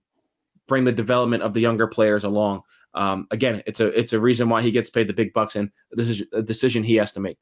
bring 0.67 0.83
the 0.83 0.91
development 0.91 1.45
of 1.45 1.55
the 1.55 1.61
younger 1.61 1.87
players 1.87 2.25
along? 2.25 2.63
Um, 2.97 3.27
again, 3.31 3.63
it's 3.67 3.81
a 3.81 3.89
it's 3.89 4.13
a 4.13 4.21
reason 4.21 4.49
why 4.49 4.63
he 4.63 4.71
gets 4.71 4.91
paid 4.91 5.09
the 5.09 5.13
big 5.13 5.33
bucks, 5.33 5.55
and 5.55 5.71
this 5.93 6.09
is 6.09 6.23
a 6.33 6.43
decision 6.43 6.83
he 6.83 6.97
has 6.97 7.13
to 7.13 7.21
make. 7.21 7.39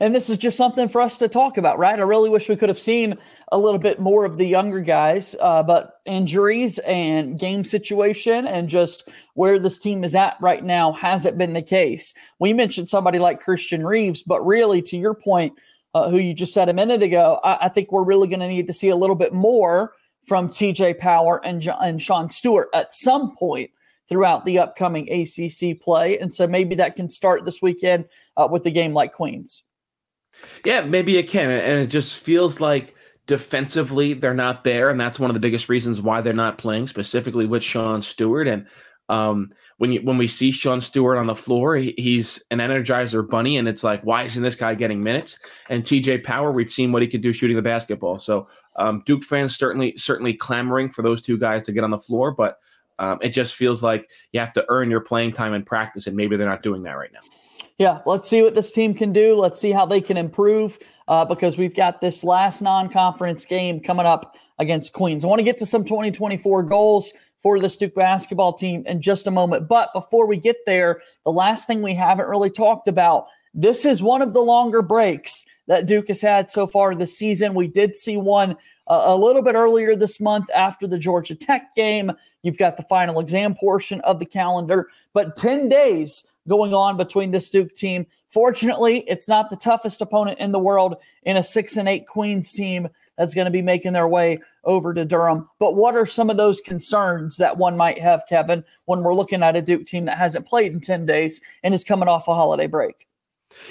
and 0.00 0.12
this 0.12 0.28
is 0.28 0.36
just 0.36 0.56
something 0.56 0.88
for 0.88 1.00
us 1.00 1.18
to 1.18 1.28
talk 1.28 1.56
about, 1.56 1.78
right? 1.78 1.98
I 1.98 2.02
really 2.02 2.28
wish 2.28 2.48
we 2.48 2.56
could 2.56 2.68
have 2.68 2.78
seen 2.78 3.16
a 3.52 3.58
little 3.58 3.78
bit 3.78 4.00
more 4.00 4.24
of 4.24 4.36
the 4.36 4.44
younger 4.44 4.80
guys, 4.80 5.36
uh, 5.40 5.62
but 5.62 6.00
injuries 6.04 6.78
and 6.80 7.38
game 7.38 7.62
situation 7.62 8.46
and 8.48 8.68
just 8.68 9.08
where 9.34 9.60
this 9.60 9.78
team 9.78 10.02
is 10.02 10.16
at 10.16 10.36
right 10.40 10.64
now 10.64 10.90
hasn't 10.92 11.38
been 11.38 11.52
the 11.52 11.62
case. 11.62 12.14
We 12.40 12.52
mentioned 12.52 12.88
somebody 12.88 13.20
like 13.20 13.38
Christian 13.40 13.86
Reeves, 13.86 14.24
but 14.24 14.44
really, 14.44 14.82
to 14.82 14.96
your 14.96 15.14
point, 15.14 15.52
uh, 15.94 16.10
who 16.10 16.18
you 16.18 16.34
just 16.34 16.54
said 16.54 16.68
a 16.68 16.74
minute 16.74 17.02
ago, 17.02 17.38
I, 17.44 17.66
I 17.66 17.68
think 17.68 17.92
we're 17.92 18.02
really 18.02 18.26
going 18.26 18.40
to 18.40 18.48
need 18.48 18.66
to 18.66 18.72
see 18.72 18.88
a 18.88 18.96
little 18.96 19.14
bit 19.16 19.32
more 19.32 19.92
from 20.26 20.48
TJ 20.48 20.98
Power 20.98 21.44
and, 21.44 21.64
and 21.80 22.02
Sean 22.02 22.28
Stewart 22.28 22.68
at 22.74 22.92
some 22.92 23.36
point 23.36 23.70
throughout 24.12 24.44
the 24.44 24.58
upcoming 24.58 25.08
ACC 25.10 25.80
play. 25.80 26.18
And 26.18 26.32
so 26.32 26.46
maybe 26.46 26.74
that 26.74 26.96
can 26.96 27.08
start 27.08 27.46
this 27.46 27.62
weekend 27.62 28.04
uh, 28.36 28.46
with 28.50 28.66
a 28.66 28.70
game 28.70 28.92
like 28.92 29.14
Queens. 29.14 29.62
Yeah, 30.66 30.82
maybe 30.82 31.16
it 31.16 31.30
can. 31.30 31.50
And 31.50 31.80
it 31.80 31.86
just 31.86 32.18
feels 32.18 32.60
like 32.60 32.94
defensively 33.26 34.12
they're 34.12 34.34
not 34.34 34.64
there. 34.64 34.90
And 34.90 35.00
that's 35.00 35.18
one 35.18 35.30
of 35.30 35.34
the 35.34 35.40
biggest 35.40 35.70
reasons 35.70 36.02
why 36.02 36.20
they're 36.20 36.34
not 36.34 36.58
playing, 36.58 36.88
specifically 36.88 37.46
with 37.46 37.62
Sean 37.62 38.02
Stewart. 38.02 38.48
And 38.48 38.66
um, 39.08 39.50
when 39.78 39.92
you 39.92 40.00
when 40.02 40.18
we 40.18 40.28
see 40.28 40.50
Sean 40.50 40.80
Stewart 40.80 41.16
on 41.16 41.26
the 41.26 41.34
floor, 41.34 41.76
he, 41.76 41.94
he's 41.96 42.42
an 42.50 42.58
energizer 42.58 43.26
bunny, 43.26 43.56
and 43.56 43.66
it's 43.66 43.82
like, 43.82 44.02
why 44.02 44.24
isn't 44.24 44.42
this 44.42 44.54
guy 44.54 44.74
getting 44.74 45.02
minutes? 45.02 45.38
And 45.70 45.82
TJ 45.82 46.22
Power, 46.22 46.52
we've 46.52 46.72
seen 46.72 46.92
what 46.92 47.02
he 47.02 47.08
could 47.08 47.20
do 47.20 47.32
shooting 47.32 47.56
the 47.56 47.62
basketball. 47.62 48.18
So 48.18 48.46
um, 48.76 49.02
Duke 49.04 49.24
fans 49.24 49.56
certainly 49.56 49.94
certainly 49.96 50.34
clamoring 50.34 50.90
for 50.90 51.02
those 51.02 51.20
two 51.20 51.36
guys 51.36 51.62
to 51.64 51.72
get 51.72 51.84
on 51.84 51.90
the 51.90 51.98
floor, 51.98 52.30
but 52.30 52.58
um, 53.02 53.18
it 53.20 53.30
just 53.30 53.56
feels 53.56 53.82
like 53.82 54.08
you 54.30 54.38
have 54.38 54.52
to 54.52 54.64
earn 54.68 54.88
your 54.88 55.00
playing 55.00 55.32
time 55.32 55.54
in 55.54 55.64
practice, 55.64 56.06
and 56.06 56.16
maybe 56.16 56.36
they're 56.36 56.48
not 56.48 56.62
doing 56.62 56.84
that 56.84 56.92
right 56.92 57.12
now. 57.12 57.18
Yeah, 57.76 58.00
let's 58.06 58.28
see 58.28 58.42
what 58.42 58.54
this 58.54 58.72
team 58.72 58.94
can 58.94 59.12
do. 59.12 59.34
Let's 59.34 59.60
see 59.60 59.72
how 59.72 59.86
they 59.86 60.00
can 60.00 60.16
improve 60.16 60.78
uh, 61.08 61.24
because 61.24 61.58
we've 61.58 61.74
got 61.74 62.00
this 62.00 62.22
last 62.22 62.62
non 62.62 62.88
conference 62.88 63.44
game 63.44 63.80
coming 63.80 64.06
up 64.06 64.36
against 64.60 64.92
Queens. 64.92 65.24
I 65.24 65.28
want 65.28 65.40
to 65.40 65.44
get 65.44 65.58
to 65.58 65.66
some 65.66 65.84
2024 65.84 66.62
goals 66.62 67.12
for 67.42 67.58
the 67.58 67.68
Duke 67.68 67.96
basketball 67.96 68.52
team 68.52 68.84
in 68.86 69.02
just 69.02 69.26
a 69.26 69.32
moment. 69.32 69.66
But 69.66 69.88
before 69.92 70.28
we 70.28 70.36
get 70.36 70.58
there, 70.64 71.02
the 71.24 71.32
last 71.32 71.66
thing 71.66 71.82
we 71.82 71.94
haven't 71.94 72.28
really 72.28 72.50
talked 72.50 72.86
about 72.86 73.26
this 73.52 73.84
is 73.84 74.00
one 74.00 74.22
of 74.22 74.32
the 74.32 74.40
longer 74.40 74.80
breaks 74.80 75.44
that 75.66 75.86
Duke 75.86 76.06
has 76.06 76.20
had 76.20 76.50
so 76.50 76.68
far 76.68 76.94
this 76.94 77.18
season. 77.18 77.54
We 77.54 77.66
did 77.66 77.96
see 77.96 78.16
one 78.16 78.56
a 78.92 79.16
little 79.16 79.42
bit 79.42 79.54
earlier 79.54 79.96
this 79.96 80.20
month 80.20 80.50
after 80.54 80.86
the 80.86 80.98
Georgia 80.98 81.34
Tech 81.34 81.74
game. 81.74 82.12
You've 82.42 82.58
got 82.58 82.76
the 82.76 82.82
final 82.84 83.20
exam 83.20 83.54
portion 83.54 84.00
of 84.02 84.18
the 84.18 84.26
calendar, 84.26 84.88
but 85.12 85.36
10 85.36 85.68
days 85.68 86.26
going 86.48 86.74
on 86.74 86.96
between 86.96 87.30
this 87.30 87.50
Duke 87.50 87.74
team. 87.74 88.06
Fortunately, 88.28 89.04
it's 89.06 89.28
not 89.28 89.50
the 89.50 89.56
toughest 89.56 90.00
opponent 90.00 90.38
in 90.38 90.52
the 90.52 90.58
world 90.58 90.96
in 91.22 91.36
a 91.36 91.44
six 91.44 91.76
and 91.76 91.88
eight 91.88 92.06
Queens 92.06 92.52
team 92.52 92.88
that's 93.18 93.34
going 93.34 93.44
to 93.44 93.50
be 93.50 93.62
making 93.62 93.92
their 93.92 94.08
way 94.08 94.40
over 94.64 94.94
to 94.94 95.04
Durham. 95.04 95.48
But 95.58 95.74
what 95.76 95.94
are 95.94 96.06
some 96.06 96.30
of 96.30 96.36
those 96.36 96.60
concerns 96.60 97.36
that 97.36 97.58
one 97.58 97.76
might 97.76 98.00
have, 98.00 98.24
Kevin, 98.28 98.64
when 98.86 99.02
we're 99.02 99.14
looking 99.14 99.42
at 99.42 99.56
a 99.56 99.62
Duke 99.62 99.84
team 99.86 100.06
that 100.06 100.18
hasn't 100.18 100.46
played 100.46 100.72
in 100.72 100.80
10 100.80 101.04
days 101.06 101.40
and 101.62 101.74
is 101.74 101.84
coming 101.84 102.08
off 102.08 102.28
a 102.28 102.34
holiday 102.34 102.66
break? 102.66 103.06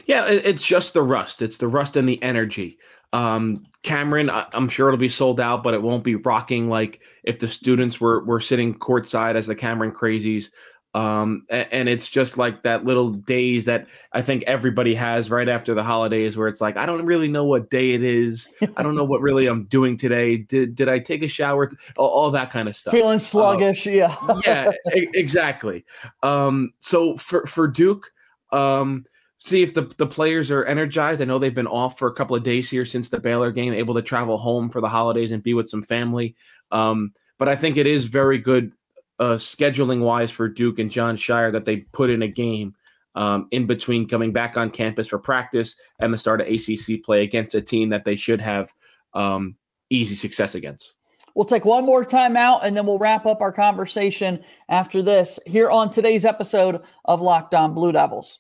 Yeah, 0.05 0.27
it's 0.27 0.65
just 0.65 0.93
the 0.93 1.01
rust. 1.01 1.41
It's 1.41 1.57
the 1.57 1.67
rust 1.67 1.97
and 1.97 2.07
the 2.07 2.21
energy. 2.21 2.77
Um, 3.13 3.65
Cameron, 3.83 4.29
I'm 4.29 4.69
sure 4.69 4.87
it'll 4.87 4.99
be 4.99 5.09
sold 5.09 5.39
out, 5.39 5.63
but 5.63 5.73
it 5.73 5.81
won't 5.81 6.03
be 6.03 6.15
rocking 6.15 6.69
like 6.69 7.01
if 7.23 7.39
the 7.39 7.47
students 7.47 7.99
were 7.99 8.23
were 8.23 8.39
sitting 8.39 8.77
courtside 8.77 9.35
as 9.35 9.47
the 9.47 9.55
Cameron 9.55 9.91
crazies. 9.91 10.49
Um, 10.93 11.45
and, 11.49 11.87
it's 11.87 12.09
just 12.09 12.37
like 12.37 12.63
that 12.63 12.83
little 12.83 13.11
days 13.11 13.63
that 13.63 13.87
I 14.11 14.21
think 14.21 14.43
everybody 14.43 14.93
has 14.95 15.31
right 15.31 15.47
after 15.47 15.73
the 15.73 15.83
holidays 15.83 16.35
where 16.35 16.49
it's 16.49 16.59
like, 16.59 16.75
I 16.75 16.85
don't 16.85 17.05
really 17.05 17.29
know 17.29 17.45
what 17.45 17.69
day 17.69 17.91
it 17.91 18.03
is. 18.03 18.49
I 18.75 18.83
don't 18.83 18.95
know 18.95 19.03
what 19.05 19.21
really 19.21 19.47
I'm 19.47 19.63
doing 19.65 19.95
today. 19.95 20.35
Did, 20.35 20.75
did 20.75 20.89
I 20.89 20.99
take 20.99 21.23
a 21.23 21.29
shower? 21.29 21.69
All, 21.95 22.09
all 22.09 22.31
that 22.31 22.49
kind 22.49 22.67
of 22.67 22.75
stuff. 22.75 22.91
Feeling 22.91 23.19
sluggish. 23.19 23.87
Uh, 23.87 23.91
yeah. 23.91 24.15
yeah, 24.45 24.71
exactly. 24.93 25.85
Um, 26.23 26.73
so 26.81 27.15
for, 27.15 27.45
for 27.45 27.69
Duke, 27.69 28.11
um, 28.51 29.05
see 29.43 29.63
if 29.63 29.73
the, 29.73 29.91
the 29.97 30.05
players 30.05 30.51
are 30.51 30.65
energized. 30.65 31.19
I 31.19 31.25
know 31.25 31.39
they've 31.39 31.53
been 31.53 31.65
off 31.65 31.97
for 31.97 32.07
a 32.07 32.13
couple 32.13 32.35
of 32.35 32.43
days 32.43 32.69
here 32.69 32.85
since 32.85 33.09
the 33.09 33.19
Baylor 33.19 33.51
game, 33.51 33.73
able 33.73 33.95
to 33.95 34.01
travel 34.01 34.37
home 34.37 34.69
for 34.69 34.81
the 34.81 34.87
holidays 34.87 35.31
and 35.31 35.41
be 35.41 35.55
with 35.55 35.67
some 35.67 35.81
family. 35.81 36.35
Um, 36.71 37.11
but 37.39 37.49
I 37.49 37.55
think 37.55 37.77
it 37.77 37.87
is 37.87 38.05
very 38.05 38.37
good 38.37 38.71
uh, 39.19 39.33
scheduling 39.33 40.01
wise 40.01 40.29
for 40.29 40.47
Duke 40.47 40.77
and 40.77 40.91
Jon 40.91 41.17
Scheyer 41.17 41.51
that 41.53 41.65
they 41.65 41.77
put 41.77 42.11
in 42.11 42.21
a 42.21 42.27
game 42.27 42.75
um, 43.15 43.47
in 43.49 43.65
between 43.65 44.07
coming 44.07 44.31
back 44.31 44.57
on 44.57 44.69
campus 44.69 45.07
for 45.07 45.17
practice 45.17 45.75
and 45.99 46.13
the 46.13 46.19
start 46.19 46.39
of 46.39 46.47
ACC 46.47 47.03
play 47.03 47.23
against 47.23 47.55
a 47.55 47.61
team 47.61 47.89
that 47.89 48.05
they 48.05 48.15
should 48.15 48.39
have 48.39 48.71
um, 49.15 49.55
easy 49.89 50.15
success 50.15 50.53
against. 50.53 50.93
We'll 51.33 51.45
take 51.45 51.65
one 51.65 51.85
more 51.85 52.05
time 52.05 52.37
out 52.37 52.63
and 52.63 52.77
then 52.77 52.85
we'll 52.85 52.99
wrap 52.99 53.25
up 53.25 53.41
our 53.41 53.51
conversation 53.51 54.43
after 54.69 55.01
this 55.01 55.39
here 55.47 55.71
on 55.71 55.89
today's 55.89 56.25
episode 56.25 56.81
of 57.05 57.21
Locked 57.21 57.55
On 57.55 57.73
Blue 57.73 57.91
Devils. 57.91 58.39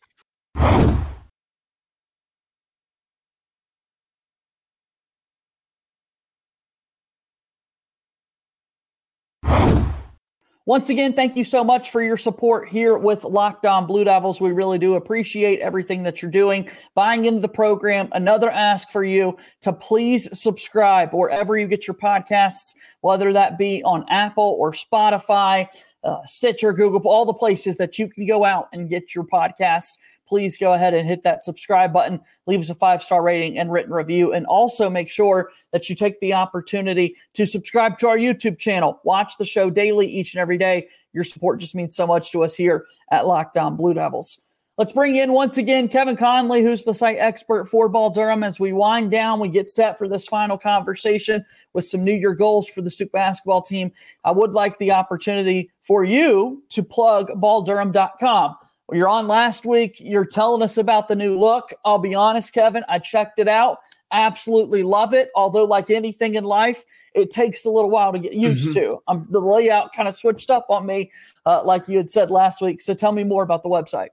Once 10.67 10.89
again, 10.89 11.11
thank 11.11 11.35
you 11.35 11.43
so 11.43 11.63
much 11.63 11.89
for 11.89 12.03
your 12.03 12.17
support 12.17 12.69
here 12.69 12.95
with 12.95 13.23
Locked 13.23 13.65
On 13.65 13.87
Blue 13.87 14.03
Devils. 14.03 14.39
We 14.39 14.51
really 14.51 14.77
do 14.77 14.93
appreciate 14.93 15.59
everything 15.59 16.03
that 16.03 16.21
you're 16.21 16.29
doing, 16.29 16.69
buying 16.93 17.25
into 17.25 17.39
the 17.39 17.49
program. 17.49 18.09
Another 18.11 18.47
ask 18.51 18.91
for 18.91 19.03
you 19.03 19.35
to 19.61 19.73
please 19.73 20.39
subscribe 20.39 21.15
wherever 21.15 21.57
you 21.57 21.65
get 21.65 21.87
your 21.87 21.95
podcasts, 21.95 22.75
whether 22.99 23.33
that 23.33 23.57
be 23.57 23.81
on 23.83 24.05
Apple 24.11 24.55
or 24.59 24.71
Spotify, 24.71 25.65
uh, 26.03 26.19
Stitcher, 26.25 26.73
Google, 26.73 27.01
all 27.09 27.25
the 27.25 27.33
places 27.33 27.77
that 27.77 27.97
you 27.97 28.07
can 28.07 28.27
go 28.27 28.45
out 28.45 28.69
and 28.71 28.87
get 28.87 29.15
your 29.15 29.23
podcasts 29.23 29.97
please 30.31 30.57
go 30.57 30.71
ahead 30.71 30.93
and 30.93 31.05
hit 31.05 31.23
that 31.23 31.43
subscribe 31.43 31.91
button, 31.91 32.17
leave 32.47 32.61
us 32.61 32.69
a 32.69 32.75
five 32.75 33.03
star 33.03 33.21
rating 33.21 33.59
and 33.59 33.69
written 33.69 33.91
review. 33.91 34.31
And 34.31 34.45
also 34.45 34.89
make 34.89 35.09
sure 35.09 35.51
that 35.73 35.89
you 35.89 35.95
take 35.95 36.17
the 36.21 36.33
opportunity 36.33 37.17
to 37.33 37.45
subscribe 37.45 37.97
to 37.97 38.07
our 38.07 38.15
YouTube 38.15 38.57
channel. 38.57 39.01
Watch 39.03 39.33
the 39.37 39.43
show 39.43 39.69
daily, 39.69 40.07
each 40.07 40.33
and 40.33 40.39
every 40.39 40.57
day. 40.57 40.87
Your 41.11 41.25
support 41.25 41.59
just 41.59 41.75
means 41.75 41.97
so 41.97 42.07
much 42.07 42.31
to 42.31 42.45
us 42.45 42.55
here 42.55 42.85
at 43.11 43.27
Locked 43.27 43.57
On 43.57 43.75
Blue 43.75 43.93
Devils. 43.93 44.39
Let's 44.77 44.93
bring 44.93 45.17
in 45.17 45.33
once 45.33 45.57
again 45.57 45.89
Kevin 45.89 46.15
Connelly, 46.15 46.63
who's 46.63 46.85
the 46.85 46.93
site 46.93 47.17
expert 47.19 47.65
for 47.65 47.89
Ball 47.89 48.09
Durham. 48.09 48.41
As 48.41 48.57
we 48.57 48.71
wind 48.71 49.11
down, 49.11 49.41
we 49.41 49.49
get 49.49 49.69
set 49.69 49.97
for 49.97 50.07
this 50.07 50.27
final 50.27 50.57
conversation 50.57 51.43
with 51.73 51.83
some 51.83 52.05
New 52.05 52.15
Year 52.15 52.33
goals 52.33 52.69
for 52.69 52.81
the 52.81 52.89
Duke 52.89 53.11
basketball 53.11 53.61
team. 53.61 53.91
I 54.23 54.31
would 54.31 54.53
like 54.53 54.77
the 54.77 54.93
opportunity 54.93 55.69
for 55.81 56.05
you 56.05 56.63
to 56.69 56.83
plug 56.83 57.31
balldurham.com. 57.35 58.55
You're 58.91 59.09
on 59.09 59.27
last 59.27 59.65
week. 59.65 59.97
You're 59.99 60.25
telling 60.25 60.61
us 60.61 60.77
about 60.77 61.07
the 61.07 61.15
new 61.15 61.37
look. 61.37 61.73
I'll 61.85 61.97
be 61.97 62.13
honest, 62.13 62.53
Kevin, 62.53 62.83
I 62.89 62.99
checked 62.99 63.39
it 63.39 63.47
out. 63.47 63.79
Absolutely 64.11 64.83
love 64.83 65.13
it. 65.13 65.29
Although, 65.35 65.63
like 65.63 65.89
anything 65.89 66.35
in 66.35 66.43
life, 66.43 66.83
it 67.13 67.31
takes 67.31 67.65
a 67.65 67.69
little 67.69 67.89
while 67.89 68.11
to 68.11 68.19
get 68.19 68.33
used 68.33 68.71
mm-hmm. 68.71 68.79
to. 68.79 69.03
Um, 69.07 69.27
the 69.29 69.39
layout 69.39 69.93
kind 69.93 70.07
of 70.07 70.15
switched 70.15 70.49
up 70.49 70.65
on 70.69 70.85
me, 70.85 71.11
uh, 71.45 71.63
like 71.63 71.87
you 71.87 71.97
had 71.97 72.11
said 72.11 72.31
last 72.31 72.61
week. 72.61 72.81
So 72.81 72.93
tell 72.93 73.11
me 73.11 73.23
more 73.23 73.43
about 73.43 73.63
the 73.63 73.69
website. 73.69 74.09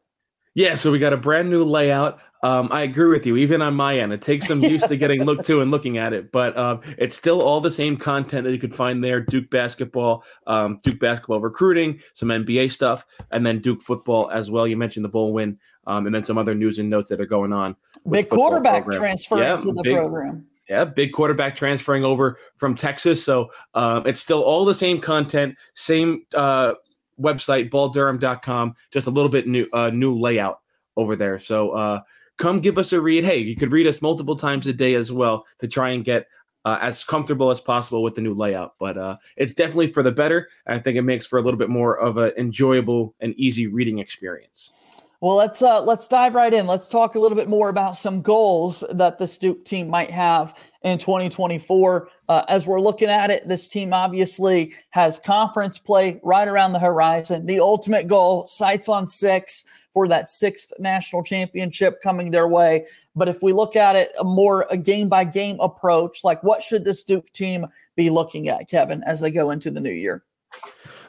Yeah, 0.55 0.75
so 0.75 0.91
we 0.91 0.99
got 0.99 1.13
a 1.13 1.17
brand 1.17 1.51
new 1.51 1.63
layout. 1.65 2.19
Um, 2.43 2.69
I 2.71 2.83
agree 2.83 3.09
with 3.09 3.27
you. 3.27 3.37
Even 3.37 3.63
on 3.63 3.75
my 3.75 3.99
end, 3.99 4.13
it 4.13 4.23
takes 4.23 4.47
some 4.47 4.63
use 4.63 4.83
to 4.85 4.97
getting 4.97 5.25
looked 5.25 5.45
to 5.47 5.61
and 5.61 5.71
looking 5.71 5.99
at 5.99 6.13
it, 6.13 6.31
but 6.31 6.57
uh, 6.57 6.79
it's 6.97 7.17
still 7.17 7.43
all 7.43 7.61
the 7.61 7.71
same 7.71 7.97
content 7.97 8.45
that 8.45 8.53
you 8.53 8.59
could 8.59 8.75
find 8.75 9.03
there: 9.03 9.21
Duke 9.21 9.51
basketball, 9.51 10.25
um, 10.47 10.79
Duke 10.83 11.01
basketball 11.01 11.41
recruiting, 11.41 12.01
some 12.15 12.29
NBA 12.29 12.71
stuff, 12.71 13.05
and 13.31 13.45
then 13.45 13.61
Duke 13.61 13.83
football 13.83 14.31
as 14.31 14.51
well. 14.51 14.67
You 14.67 14.77
mentioned 14.77 15.05
the 15.05 15.09
bowl 15.09 15.33
win, 15.33 15.59
um, 15.87 16.07
and 16.07 16.15
then 16.15 16.25
some 16.25 16.39
other 16.39 16.55
news 16.55 16.79
and 16.79 16.89
notes 16.89 17.09
that 17.11 17.21
are 17.21 17.27
going 17.27 17.53
on. 17.53 17.75
Big 18.09 18.29
quarterback 18.29 18.85
program. 18.85 19.01
transfer 19.01 19.39
yeah, 19.39 19.57
to 19.57 19.73
the 19.73 19.83
big, 19.83 19.97
program. 19.97 20.47
Yeah, 20.69 20.85
big 20.85 21.13
quarterback 21.13 21.57
transferring 21.57 22.05
over 22.05 22.39
from 22.57 22.75
Texas. 22.75 23.25
So 23.25 23.51
um, 23.75 24.07
it's 24.07 24.21
still 24.21 24.43
all 24.43 24.65
the 24.65 24.75
same 24.75 25.01
content, 25.01 25.57
same 25.75 26.23
uh, 26.35 26.75
website, 27.21 27.71
balldurham.com, 27.71 28.75
just 28.91 29.07
a 29.07 29.11
little 29.11 29.31
bit 29.31 29.47
new 29.47 29.67
uh, 29.73 29.91
new 29.91 30.15
layout 30.15 30.61
over 30.97 31.17
there. 31.17 31.39
So 31.39 31.71
uh, 31.71 32.01
come 32.39 32.61
give 32.61 32.79
us 32.79 32.93
a 32.93 33.01
read. 33.01 33.25
Hey, 33.25 33.39
you 33.39 33.57
could 33.57 33.73
read 33.73 33.87
us 33.87 34.01
multiple 34.01 34.37
times 34.37 34.67
a 34.67 34.73
day 34.73 34.95
as 34.95 35.13
well 35.13 35.47
to 35.59 35.69
try 35.69 35.91
and 35.91 36.05
get 36.05 36.27
uh, 36.65 36.79
as 36.81 37.05
comfortable 37.05 37.51
as 37.51 37.61
possible 37.61 38.03
with 38.03 38.15
the 38.15 38.21
new 38.21 38.35
layout. 38.35 38.75
But 38.79 38.97
uh, 38.97 39.17
it's 39.37 39.55
definitely 39.55 39.89
for 39.89 40.03
the 40.03 40.13
better. 40.13 40.49
I 40.67 40.79
think 40.79 40.97
it 40.97 41.03
makes 41.03 41.27
for 41.27 41.39
a 41.39 41.43
little 41.43 41.59
bit 41.59 41.69
more 41.69 41.99
of 41.99 42.17
an 42.17 42.33
enjoyable 42.37 43.15
and 43.21 43.35
easy 43.35 43.67
reading 43.67 43.99
experience. 43.99 44.73
Well, 45.21 45.35
let's 45.35 45.63
uh, 45.63 45.81
let's 45.81 46.07
dive 46.07 46.37
right 46.37 46.55
in. 46.55 46.69
Let's 46.69 46.87
talk 46.87 47.17
a 47.17 47.19
little 47.19 47.35
bit 47.35 47.49
more 47.49 47.71
about 47.71 47.97
some 47.97 48.23
goals 48.23 48.85
that 48.93 49.19
the 49.19 49.27
Duke 49.41 49.65
team 49.65 49.89
might 49.89 50.13
have 50.13 50.57
in 50.83 50.97
2024. 50.99 52.09
Uh, 52.29 52.45
as 52.49 52.69
we're 52.69 52.81
looking 52.81 53.09
at 53.09 53.29
it, 53.29 53.49
this 53.49 53.67
team 53.67 53.93
obviously 53.93 54.75
has 54.91 55.19
conference 55.19 55.77
play 55.77 56.21
right 56.23 56.47
around 56.47 56.73
the 56.73 56.79
horizon. 56.79 57.47
The 57.47 57.59
ultimate 57.59 58.07
goal, 58.07 58.47
sights 58.47 58.89
on 58.89 59.09
six 59.09 59.65
for 59.99 60.07
that 60.07 60.29
sixth 60.29 60.73
national 60.79 61.25
championship 61.25 62.01
coming 62.01 62.31
their 62.31 62.47
way. 62.47 62.87
But 63.17 63.27
if 63.27 63.43
we 63.43 63.53
look 63.53 63.75
at 63.75 63.97
it 63.97 64.13
a 64.21 64.23
more 64.23 64.65
a 64.71 64.77
game 64.77 65.09
by 65.09 65.25
game 65.25 65.59
approach, 65.59 66.23
like 66.23 66.41
what 66.45 66.63
should 66.63 66.85
this 66.85 67.03
Duke 67.03 67.33
team 67.33 67.67
be 67.97 68.09
looking 68.09 68.49
at, 68.49 68.69
Kevin, 68.69 69.03
as 69.03 69.21
they 69.21 69.33
go 69.33 69.51
into 69.51 69.73
the 69.73 69.81
new 69.81 69.91
year? 69.91 70.23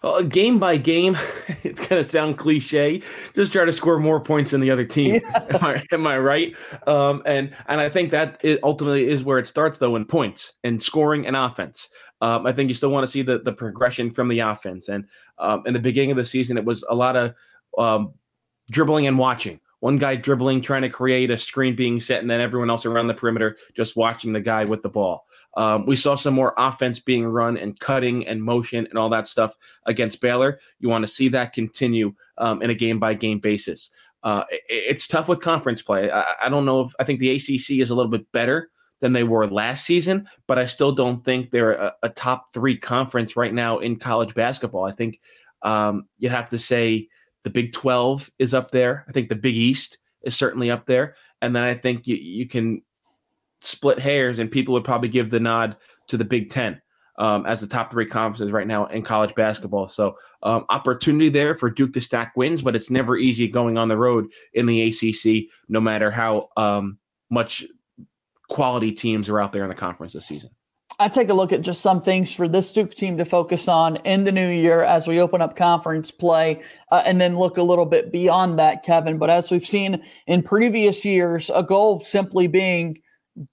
Uh, 0.02 0.23
game 0.23 0.58
by 0.58 0.75
game, 0.75 1.15
it's 1.63 1.86
going 1.88 2.02
to 2.02 2.04
sound 2.04 2.39
cliche. 2.39 3.04
Just 3.36 3.54
try 3.54 3.63
to 3.63 3.71
score 3.71 3.99
more 3.99 4.19
points 4.19 4.49
than 4.49 4.62
the 4.62 4.71
other 4.71 4.86
team. 4.86 5.21
Yeah. 5.21 5.45
Am, 5.52 5.63
I, 5.63 5.84
am 5.91 6.08
I 6.08 6.17
right? 6.17 6.56
Um, 6.88 7.21
and 7.28 7.52
and 7.67 7.80
I 7.80 7.89
think 7.89 8.10
that 8.10 8.43
ultimately 8.63 9.08
is 9.08 9.23
where 9.23 9.38
it 9.38 9.45
starts, 9.45 9.78
though, 9.78 9.97
in 9.97 10.06
points 10.06 10.54
and 10.63 10.82
scoring 10.82 11.28
and 11.28 11.36
offense. 11.36 11.89
Um, 12.21 12.47
I 12.47 12.54
think 12.54 12.69
you 12.69 12.73
still 12.73 12.89
want 12.89 13.06
to 13.06 13.12
see 13.12 13.21
the 13.21 13.38
the 13.38 13.54
progression 13.54 14.10
from 14.10 14.30
the 14.30 14.39
offense. 14.39 14.89
And 14.89 15.06
um, 15.38 15.62
in 15.67 15.75
the 15.75 15.80
beginning 15.80 16.10
of 16.10 16.17
the 16.17 16.25
season, 16.25 16.58
it 16.58 16.65
was 16.65 16.84
a 16.89 16.95
lot 16.95 17.15
of 17.15 17.36
um, 17.78 18.13
dribbling 18.69 19.08
and 19.08 19.17
watching. 19.17 19.60
One 19.82 19.95
guy 19.95 20.17
dribbling, 20.17 20.62
trying 20.62 20.82
to 20.82 20.89
create 20.89 21.32
a 21.32 21.38
screen 21.38 21.75
being 21.75 22.01
set, 22.01 22.19
and 22.19 22.29
then 22.29 22.41
everyone 22.41 22.69
else 22.69 22.86
around 22.86 23.08
the 23.08 23.13
perimeter 23.13 23.58
just 23.75 23.95
watching 23.95 24.34
the 24.34 24.41
guy 24.41 24.65
with 24.65 24.82
the 24.82 24.89
ball. 24.89 25.25
Um, 25.55 25.86
we 25.86 25.95
saw 25.95 26.15
some 26.15 26.34
more 26.34 26.53
offense 26.58 26.99
being 26.99 27.25
run 27.25 27.58
and 27.58 27.79
cutting 27.79 28.27
and 28.27 28.43
motion 28.43 28.88
and 28.88 28.97
all 28.97 29.10
that 29.10 29.27
stuff 29.27 29.55
against 29.86 30.19
Baylor. 30.19 30.60
You 30.79 30.89
want 30.89 31.03
to 31.03 31.12
see 31.12 31.29
that 31.29 31.53
continue 31.53 32.13
um, 32.38 32.62
in 32.62 32.69
a 32.69 32.75
game 32.75 32.99
by 32.99 33.13
game 33.13 33.39
basis. 33.39 33.89
Uh, 34.23 34.43
it, 34.49 34.62
it's 34.67 35.08
tough 35.08 35.29
with 35.29 35.41
conference 35.41 35.82
play. 35.82 36.12
I, 36.12 36.25
I, 36.43 36.49
don't 36.49 36.65
know 36.65 36.82
if 36.82 36.91
I 36.99 37.05
think 37.05 37.21
the 37.21 37.32
ACC 37.32 37.79
is 37.79 37.89
a 37.89 37.95
little 37.95 38.12
bit 38.12 38.29
better 38.34 38.69
than 38.99 39.13
they 39.13 39.23
were 39.23 39.47
last 39.47 39.86
season, 39.86 40.27
but 40.45 40.60
I 40.60 40.65
still 40.65 40.91
don't 40.91 41.23
think 41.23 41.51
they're 41.51 41.71
a, 41.71 41.93
a 42.03 42.10
top 42.10 42.53
three 42.53 42.77
conference 42.77 43.38
right 43.38 43.53
now 43.53 43.79
in 43.79 43.97
college 43.97 44.34
basketball. 44.34 44.84
I 44.84 44.91
think 44.91 45.21
um, 45.62 46.08
you'd 46.17 46.32
have 46.34 46.49
to 46.49 46.60
say 46.60 47.08
the 47.49 47.62
Big 47.62 47.73
12 47.73 48.29
is 48.38 48.53
up 48.53 48.69
there. 48.69 49.05
I 49.09 49.12
think 49.12 49.29
the 49.29 49.35
Big 49.35 49.55
East 49.55 49.97
is 50.21 50.35
certainly 50.35 50.69
up 50.69 50.85
there. 50.85 51.15
And 51.41 51.55
then 51.55 51.63
I 51.63 51.73
think 51.73 52.05
you, 52.05 52.15
you 52.15 52.47
can 52.47 52.81
split 53.62 53.97
hairs, 53.99 54.39
and 54.39 54.51
people 54.51 54.73
would 54.75 54.83
probably 54.83 55.09
give 55.09 55.29
the 55.29 55.39
nod 55.39 55.75
to 56.07 56.17
the 56.17 56.25
Big 56.25 56.49
Ten 56.49 56.79
um, 57.17 57.45
as 57.45 57.59
the 57.59 57.67
top 57.67 57.91
three 57.91 58.05
conferences 58.05 58.51
right 58.51 58.67
now 58.67 58.85
in 58.88 59.01
college 59.01 59.33
basketball. 59.33 59.88
So 59.88 60.15
um, 60.43 60.65
opportunity 60.69 61.29
there 61.29 61.55
for 61.55 61.69
Duke 61.71 61.93
to 61.93 62.01
stack 62.01 62.33
wins, 62.35 62.62
but 62.62 62.75
it's 62.75 62.91
never 62.91 63.17
easy 63.17 63.47
going 63.47 63.77
on 63.77 63.88
the 63.88 63.97
road 63.97 64.27
in 64.53 64.65
the 64.65 64.88
ACC, 64.88 65.49
no 65.69 65.81
matter 65.81 66.12
how 66.12 66.49
um, 66.55 66.99
much 67.29 67.65
quality 68.47 68.91
teams 68.91 69.27
are 69.27 69.39
out 69.39 69.51
there 69.51 69.63
in 69.63 69.69
the 69.69 69.75
conference 69.75 70.13
this 70.13 70.27
season. 70.27 70.51
I 71.01 71.07
take 71.07 71.29
a 71.29 71.33
look 71.33 71.53
at 71.53 71.62
just 71.62 71.79
some 71.79 72.01
things 72.01 72.29
for 72.29 72.49
this 72.49 72.73
Duke 72.73 72.93
team 72.93 73.17
to 73.17 73.25
focus 73.25 73.69
on 73.69 73.95
in 73.97 74.25
the 74.25 74.33
new 74.33 74.49
year 74.49 74.83
as 74.83 75.07
we 75.07 75.21
open 75.21 75.41
up 75.41 75.55
conference 75.55 76.12
play, 76.12 76.62
uh, 76.91 77.03
and 77.05 77.21
then 77.21 77.38
look 77.38 77.57
a 77.57 77.63
little 77.63 77.85
bit 77.85 78.12
beyond 78.12 78.59
that, 78.59 78.83
Kevin. 78.83 79.17
But 79.17 79.29
as 79.29 79.49
we've 79.49 79.65
seen 79.65 80.03
in 80.27 80.43
previous 80.43 81.05
years, 81.05 81.49
a 81.55 81.63
goal 81.63 82.01
simply 82.01 82.47
being 82.47 82.99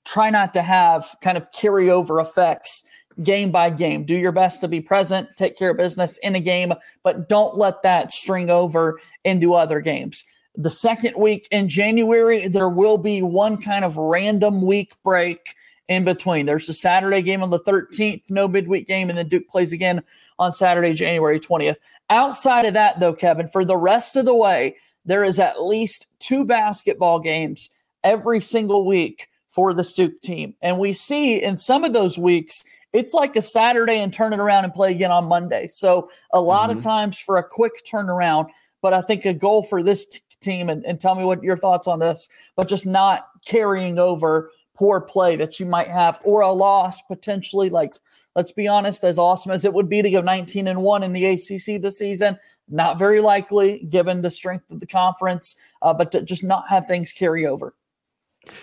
try 0.05 0.29
not 0.29 0.55
to 0.55 0.63
have 0.63 1.15
kind 1.23 1.37
of 1.39 1.49
carryover 1.53 2.21
effects 2.21 2.83
game 3.23 3.53
by 3.53 3.71
game. 3.71 4.05
Do 4.05 4.17
your 4.17 4.33
best 4.33 4.61
to 4.63 4.69
be 4.69 4.81
present, 4.81 5.29
take 5.37 5.57
care 5.57 5.71
of 5.71 5.77
business 5.77 6.19
in 6.19 6.35
a 6.35 6.41
game, 6.41 6.75
but 7.05 7.29
don't 7.29 7.57
let 7.57 7.83
that 7.85 8.11
string 8.11 8.51
over 8.51 8.99
into 9.25 9.55
other 9.55 9.81
games. 9.81 10.25
The 10.57 10.71
second 10.71 11.15
week 11.17 11.47
in 11.53 11.69
January, 11.69 12.49
there 12.49 12.69
will 12.69 12.99
be 12.99 13.23
one 13.23 13.63
kind 13.63 13.85
of 13.85 13.97
random 13.97 14.63
week 14.63 14.95
break 15.05 15.55
in 15.89 16.05
between. 16.05 16.47
There's 16.47 16.69
a 16.69 16.75
Saturday 16.75 17.23
game 17.23 17.43
on 17.43 17.51
the 17.51 17.61
13th, 17.61 18.31
no 18.31 18.49
midweek 18.49 18.87
game, 18.87 19.09
and 19.09 19.19
then 19.19 19.29
Duke 19.29 19.49
plays 19.49 19.73
again 19.73 20.03
on 20.39 20.53
Saturday, 20.53 20.93
January 20.93 21.41
20th. 21.41 21.77
Outside 22.11 22.67
of 22.67 22.75
that, 22.75 23.01
though, 23.01 23.15
Kevin, 23.15 23.49
for 23.49 23.65
the 23.65 23.77
rest 23.77 24.17
of 24.17 24.25
the 24.25 24.35
way, 24.35 24.77
there 25.05 25.25
is 25.25 25.39
at 25.39 25.63
least 25.63 26.07
two 26.19 26.45
basketball 26.45 27.21
games 27.21 27.71
every 28.05 28.41
single 28.41 28.87
week 28.87 29.29
for 29.49 29.73
the 29.73 29.91
Duke 29.97 30.21
team. 30.23 30.55
And 30.61 30.79
we 30.79 30.93
see 30.93 31.43
in 31.43 31.57
some 31.57 31.85
of 31.85 31.93
those 31.93 32.19
weeks, 32.19 32.65
it's 32.93 33.15
like 33.15 33.37
a 33.37 33.43
Saturday 33.43 34.01
and 34.01 34.13
turn 34.13 34.33
it 34.33 34.41
around 34.41 34.65
and 34.65 34.75
play 34.75 34.91
again 34.91 35.11
on 35.11 35.27
Monday. 35.27 35.67
So 35.67 36.11
a 36.33 36.41
lot 36.41 36.69
mm-hmm. 36.69 36.79
of 36.79 36.85
times 36.85 37.19
for 37.19 37.37
a 37.37 37.49
quick 37.49 37.85
turnaround. 37.85 38.49
But 38.83 38.93
I 38.93 39.01
think 39.01 39.25
a 39.25 39.33
goal 39.33 39.63
for 39.63 39.83
this 39.83 40.07
t- 40.07 40.21
team, 40.41 40.69
and, 40.69 40.85
and 40.85 41.01
tell 41.01 41.15
me 41.15 41.25
what 41.25 41.43
your 41.43 41.57
thoughts 41.57 41.87
on 41.87 41.99
this, 41.99 42.29
but 42.55 42.69
just 42.69 42.87
not 42.87 43.27
carrying 43.45 43.99
over 43.99 44.51
poor 44.77 45.01
play 45.01 45.37
that 45.37 45.59
you 45.59 45.67
might 45.67 45.89
have 45.89 46.21
or 46.25 46.43
a 46.43 46.53
loss 46.53 47.03
potentially. 47.03 47.71
Like, 47.71 47.95
let's 48.35 48.53
be 48.53 48.69
honest, 48.69 49.05
as 49.05 49.19
awesome 49.19 49.53
as 49.53 49.65
it 49.65 49.73
would 49.73 49.89
be 49.89 50.03
to 50.03 50.11
go 50.11 50.21
19 50.21 50.69
and 50.69 50.83
1 50.83 51.03
in 51.03 51.13
the 51.13 51.25
ACC 51.27 51.81
this 51.81 51.99
season, 51.99 52.39
not 52.69 52.99
very 52.99 53.21
likely 53.21 53.81
given 53.89 54.21
the 54.21 54.31
strength 54.31 54.71
of 54.71 54.81
the 54.81 54.87
conference, 54.87 55.57
uh, 55.83 55.95
but 55.95 56.13
to 56.13 56.23
just 56.23 56.45
not 56.45 56.69
have 56.69 56.87
things 56.87 57.13
carry 57.13 57.47
over. 57.47 57.75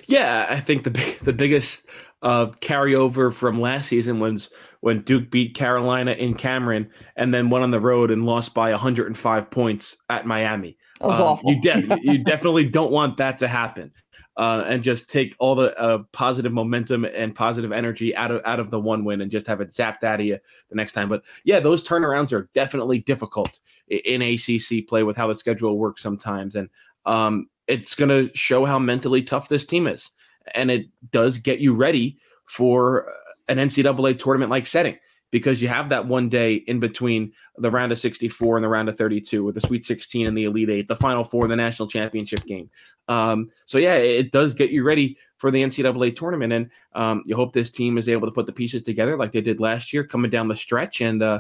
Yeah, 0.05 0.47
I 0.49 0.59
think 0.59 0.83
the 0.83 1.17
the 1.23 1.33
biggest 1.33 1.87
uh, 2.21 2.47
carryover 2.61 3.33
from 3.33 3.59
last 3.59 3.89
season 3.89 4.19
was 4.19 4.49
when 4.79 5.01
Duke 5.01 5.29
beat 5.29 5.55
Carolina 5.55 6.11
in 6.11 6.35
Cameron 6.35 6.89
and 7.17 7.33
then 7.33 7.49
went 7.49 7.63
on 7.63 7.71
the 7.71 7.79
road 7.79 8.11
and 8.11 8.25
lost 8.25 8.53
by 8.53 8.71
105 8.71 9.51
points 9.51 9.97
at 10.09 10.25
Miami. 10.25 10.77
Was 11.03 11.19
um, 11.19 11.27
awful. 11.27 11.51
You, 11.51 11.61
de- 11.61 11.99
you 12.03 12.23
definitely 12.23 12.65
don't 12.65 12.91
want 12.91 13.17
that 13.17 13.37
to 13.39 13.47
happen. 13.47 13.91
Uh, 14.35 14.63
and 14.67 14.81
just 14.81 15.11
take 15.11 15.35
all 15.37 15.53
the 15.53 15.77
uh, 15.79 15.99
positive 16.11 16.51
momentum 16.51 17.05
and 17.05 17.35
positive 17.35 17.71
energy 17.71 18.15
out 18.15 18.31
of 18.31 18.41
out 18.45 18.59
of 18.59 18.71
the 18.71 18.79
one 18.79 19.05
win 19.05 19.21
and 19.21 19.29
just 19.29 19.45
have 19.45 19.61
it 19.61 19.69
zapped 19.69 20.03
out 20.03 20.19
of 20.19 20.25
you 20.25 20.39
the 20.69 20.75
next 20.75 20.93
time. 20.93 21.07
But 21.07 21.23
yeah, 21.43 21.59
those 21.59 21.87
turnarounds 21.87 22.33
are 22.33 22.49
definitely 22.55 22.97
difficult 22.97 23.59
in 23.89 24.23
ACC 24.23 24.87
play 24.87 25.03
with 25.03 25.15
how 25.15 25.27
the 25.27 25.35
schedule 25.35 25.77
works 25.77 26.01
sometimes. 26.01 26.55
And 26.55 26.67
um, 27.05 27.47
it's 27.67 27.93
going 27.93 28.09
to 28.09 28.35
show 28.35 28.65
how 28.65 28.79
mentally 28.79 29.21
tough 29.21 29.49
this 29.49 29.65
team 29.65 29.85
is. 29.85 30.09
And 30.55 30.71
it 30.71 30.87
does 31.11 31.37
get 31.37 31.59
you 31.59 31.75
ready 31.75 32.17
for 32.45 33.11
an 33.47 33.57
NCAA 33.57 34.17
tournament 34.17 34.49
like 34.49 34.65
setting 34.65 34.97
because 35.33 35.63
you 35.63 35.67
have 35.67 35.89
that 35.89 36.05
one 36.05 36.29
day 36.29 36.53
in 36.67 36.79
between 36.79 37.33
the 37.57 37.71
round 37.71 37.91
of 37.91 37.97
64 37.97 38.55
and 38.55 38.63
the 38.63 38.69
round 38.69 38.87
of 38.87 38.95
32 38.95 39.43
with 39.43 39.55
the 39.55 39.61
Sweet 39.61 39.83
16 39.83 40.27
and 40.27 40.37
the 40.37 40.43
Elite 40.43 40.69
Eight, 40.69 40.87
the 40.87 40.95
Final 40.95 41.23
Four, 41.23 41.47
the 41.47 41.55
national 41.55 41.87
championship 41.87 42.45
game. 42.45 42.69
Um, 43.07 43.49
so, 43.65 43.79
yeah, 43.79 43.95
it 43.95 44.31
does 44.31 44.53
get 44.53 44.69
you 44.69 44.83
ready 44.83 45.17
for 45.37 45.49
the 45.49 45.63
NCAA 45.63 46.15
tournament. 46.15 46.53
And 46.53 46.69
um, 46.93 47.23
you 47.25 47.35
hope 47.35 47.51
this 47.51 47.71
team 47.71 47.97
is 47.97 48.07
able 48.07 48.27
to 48.27 48.31
put 48.31 48.45
the 48.45 48.53
pieces 48.53 48.83
together 48.83 49.17
like 49.17 49.31
they 49.31 49.41
did 49.41 49.59
last 49.59 49.91
year, 49.91 50.03
coming 50.03 50.29
down 50.29 50.49
the 50.49 50.55
stretch 50.55 51.01
and 51.01 51.23
uh, 51.23 51.39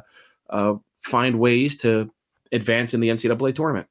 uh, 0.49 0.73
find 0.97 1.39
ways 1.39 1.75
to 1.77 2.11
advance 2.51 2.95
in 2.95 2.99
the 2.99 3.09
NCAA 3.09 3.53
tournament. 3.53 3.85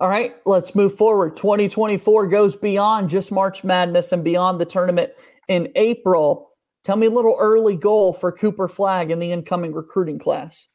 All 0.00 0.08
right, 0.08 0.34
let's 0.46 0.74
move 0.74 0.96
forward. 0.96 1.36
2024 1.36 2.28
goes 2.28 2.56
beyond 2.56 3.10
just 3.10 3.30
March 3.30 3.64
Madness 3.64 4.12
and 4.12 4.24
beyond 4.24 4.62
the 4.62 4.66
tournament 4.66 5.12
in 5.46 5.68
April. 5.74 6.52
Tell 6.86 6.94
me 6.94 7.08
a 7.08 7.10
little 7.10 7.36
early 7.40 7.74
goal 7.74 8.12
for 8.12 8.30
Cooper 8.30 8.68
Flagg 8.68 9.10
in 9.10 9.18
the 9.18 9.32
incoming 9.32 9.74
recruiting 9.74 10.20
class. 10.20 10.68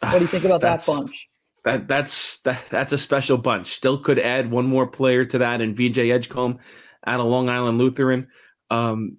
What 0.00 0.14
do 0.14 0.20
you 0.20 0.26
think 0.26 0.44
about 0.44 0.62
that 0.62 0.86
bunch? 0.86 1.28
That 1.66 1.86
that's 1.86 2.38
that, 2.38 2.62
that's 2.70 2.94
a 2.94 2.98
special 2.98 3.36
bunch. 3.36 3.74
Still 3.74 3.98
could 3.98 4.18
add 4.18 4.50
one 4.50 4.64
more 4.64 4.86
player 4.86 5.26
to 5.26 5.36
that, 5.36 5.60
and 5.60 5.76
VJ 5.76 5.98
Edgecombe 5.98 6.58
out 7.06 7.20
of 7.20 7.26
Long 7.26 7.50
Island 7.50 7.76
Lutheran. 7.76 8.28
Um, 8.70 9.18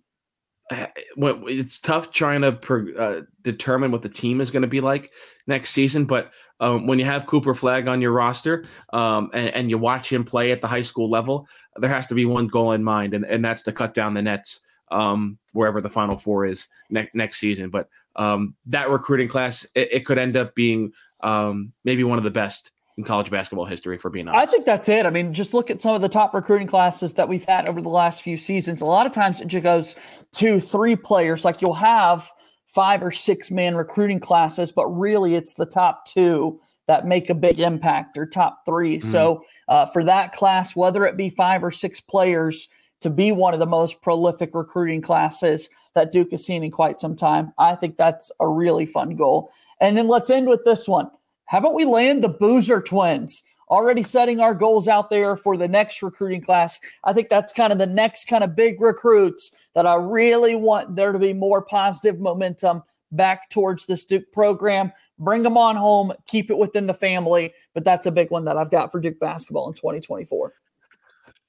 it's 0.72 1.78
tough 1.78 2.12
trying 2.12 2.41
to 2.41 2.96
uh, 2.98 3.22
determine 3.43 3.91
what 3.91 4.02
the 4.02 4.10
team 4.10 4.41
is 4.41 4.50
going 4.50 4.63
to 4.63 4.67
be 4.67 4.82
like 4.82 5.12
next 5.46 5.69
season. 5.69 6.06
But 6.06 6.32
um, 6.60 6.88
when 6.88 6.98
you 6.98 7.06
have 7.06 7.28
Cooper 7.28 7.54
Flagg 7.54 7.88
on 7.88 8.02
your 8.02 8.12
roster 8.12 8.65
um, 8.91 9.30
and, 9.36 9.50
and, 9.50 9.69
you 9.69 9.78
watch 9.78 10.12
him 10.12 10.24
play 10.24 10.52
at 10.52 10.62
the 10.62 10.67
high 10.67 10.82
school 10.82 11.12
level, 11.12 11.48
there 11.76 11.91
has 11.91 12.08
to 12.08 12.15
be 12.15 12.26
one 12.26 12.48
goal 12.48 12.72
in 12.72 12.84
mind, 12.84 13.13
and, 13.13 13.24
and 13.24 13.46
that's 13.46 13.62
to 13.63 13.72
cut 13.72 13.93
down 13.93 14.15
the 14.15 14.22
nets 14.24 14.62
um, 14.94 15.38
wherever 15.52 15.82
the 15.82 15.90
Final 15.90 16.18
Four 16.18 16.46
is 16.46 16.68
ne- 16.90 17.10
next 17.14 17.40
season. 17.40 17.70
But 17.70 17.90
um, 18.16 18.56
that 18.68 18.90
recruiting 18.90 19.28
class, 19.28 19.66
it, 19.76 19.90
it, 19.92 20.06
could 20.06 20.18
end 20.18 20.38
up 20.38 20.56
being 20.56 20.94
um, 21.22 21.74
maybe 21.84 22.04
one 22.04 22.18
of 22.18 22.24
the 22.24 22.32
best 22.32 22.72
in 22.98 23.04
college 23.04 23.32
basketball 23.32 23.66
history, 23.66 23.98
for 23.98 24.12
being 24.12 24.28
honest. 24.28 24.48
I 24.48 24.52
think 24.52 24.66
that's 24.66 24.88
it. 24.88 25.06
I 25.06 25.10
mean, 25.10 25.34
just 25.34 25.54
look 25.54 25.72
at 25.72 25.82
some 25.82 25.96
of 25.96 26.02
the 26.02 26.10
top 26.10 26.34
recruiting 26.34 26.68
classes 26.68 27.14
that 27.14 27.28
we've 27.28 27.46
had 27.46 27.68
over 27.68 27.82
the 27.82 27.90
last 27.90 28.22
few 28.22 28.38
seasons. 28.38 28.82
A 28.82 28.86
lot 28.86 29.08
of 29.08 29.12
times 29.12 29.42
it 29.42 29.48
just 29.48 29.64
goes 29.64 29.96
to 30.34 30.60
three 30.60 30.96
players. 30.96 31.44
Like 31.44 31.62
you'll 31.62 31.74
have 31.74 32.30
five 32.68 33.02
or 33.04 33.12
six 33.12 33.50
man 33.50 33.76
recruiting 33.76 34.20
classes, 34.20 34.72
but 34.72 34.88
really 34.88 35.34
it's 35.34 35.56
the 35.56 35.66
top 35.66 36.06
two 36.06 36.60
that 36.88 37.08
make 37.08 37.30
a 37.30 37.34
big 37.34 37.60
impact 37.60 38.18
or 38.18 38.26
top 38.26 38.66
3 38.66 38.98
mm-hmm. 38.98 39.10
So 39.10 39.44
uh, 39.70 39.86
for 39.88 40.04
that 40.04 40.34
class, 40.34 40.76
whether 40.76 41.06
it 41.06 41.16
be 41.16 41.30
five 41.30 41.64
or 41.64 41.72
six 41.72 42.02
players 42.02 42.68
to 43.04 43.10
be 43.10 43.32
one 43.32 43.54
of 43.54 43.60
the 43.60 43.66
most 43.66 44.02
prolific 44.02 44.54
recruiting 44.54 45.02
classes 45.02 45.70
that 45.96 46.12
Duke 46.12 46.32
has 46.32 46.46
seen 46.46 46.63
in 46.63 46.72
quite 46.72 47.00
some 47.00 47.16
time, 47.16 47.54
I 47.58 47.76
think 47.76 47.98
that's 47.98 48.32
a 48.39 48.48
really 48.48 48.86
fun 48.86 49.16
goal. 49.16 49.52
And 49.80 49.96
then 49.96 50.08
let's 50.08 50.30
end 50.30 50.48
with 50.48 50.63
this 50.66 50.88
one. 50.88 51.10
Haven't 51.46 51.76
we 51.76 51.86
landed 51.86 52.24
the 52.24 52.30
Boozer 52.30 52.82
twins? 52.82 53.44
Already 53.70 54.04
setting 54.04 54.39
our 54.39 54.54
goals 54.54 54.88
out 54.88 55.10
there 55.10 55.36
for 55.36 55.58
the 55.58 55.68
next 55.68 56.02
recruiting 56.02 56.42
class. 56.42 56.80
I 57.04 57.13
think 57.13 57.30
that's 57.30 57.54
kind 57.54 57.72
of 57.72 57.80
the 57.80 57.86
next 57.86 58.26
kind 58.26 58.44
of 58.44 58.56
big 58.56 58.82
recruits 58.82 59.52
that 59.76 59.86
I 59.86 59.96
really 59.96 60.56
want 60.56 60.96
there 60.96 61.12
to 61.12 61.20
be 61.20 61.34
more 61.34 61.62
positive 61.62 62.20
momentum 62.20 62.84
back 63.12 63.50
towards 63.50 63.86
this 63.86 64.06
Duke 64.06 64.32
program. 64.32 64.92
Bring 65.20 65.44
them 65.44 65.58
on 65.58 65.76
home, 65.76 66.13
keep 66.28 66.50
it 66.50 66.58
within 66.58 66.88
the 66.88 66.94
family. 66.94 67.54
But 67.74 67.84
that's 67.84 68.06
a 68.06 68.12
big 68.12 68.32
one 68.32 68.46
that 68.46 68.58
I've 68.58 68.72
got 68.72 68.92
for 68.92 69.00
Duke 69.00 69.20
basketball 69.20 69.68
in 69.68 69.74
2024. 69.74 70.54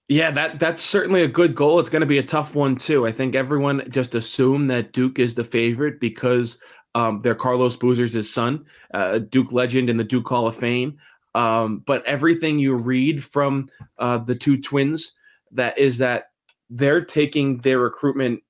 Yeah, 0.08 0.30
that 0.32 0.60
that's 0.60 0.82
certainly 0.82 1.22
a 1.22 1.28
good 1.28 1.54
goal. 1.54 1.80
It's 1.80 1.88
going 1.88 2.00
to 2.00 2.06
be 2.06 2.18
a 2.18 2.22
tough 2.22 2.54
one 2.54 2.76
too. 2.76 3.06
I 3.06 3.12
think 3.12 3.34
everyone 3.34 3.86
just 3.88 4.14
assume 4.14 4.66
that 4.66 4.92
Duke 4.92 5.18
is 5.18 5.34
the 5.34 5.44
favorite 5.44 5.98
because 5.98 6.58
um, 6.94 7.22
they're 7.22 7.34
Carlos 7.34 7.76
Boozer's 7.76 8.30
son, 8.30 8.66
uh, 8.92 9.18
Duke 9.18 9.52
legend 9.52 9.88
in 9.88 9.96
the 9.96 10.04
Duke 10.04 10.28
Hall 10.28 10.46
of 10.46 10.56
Fame. 10.56 10.98
Um, 11.34 11.78
but 11.86 12.04
everything 12.06 12.58
you 12.58 12.74
read 12.74 13.24
from 13.24 13.68
uh, 13.98 14.18
the 14.18 14.34
two 14.34 14.60
twins 14.60 15.12
that 15.52 15.76
is 15.78 15.98
that 15.98 16.30
they're 16.70 17.04
taking 17.04 17.58
their 17.58 17.78
recruitment 17.78 18.40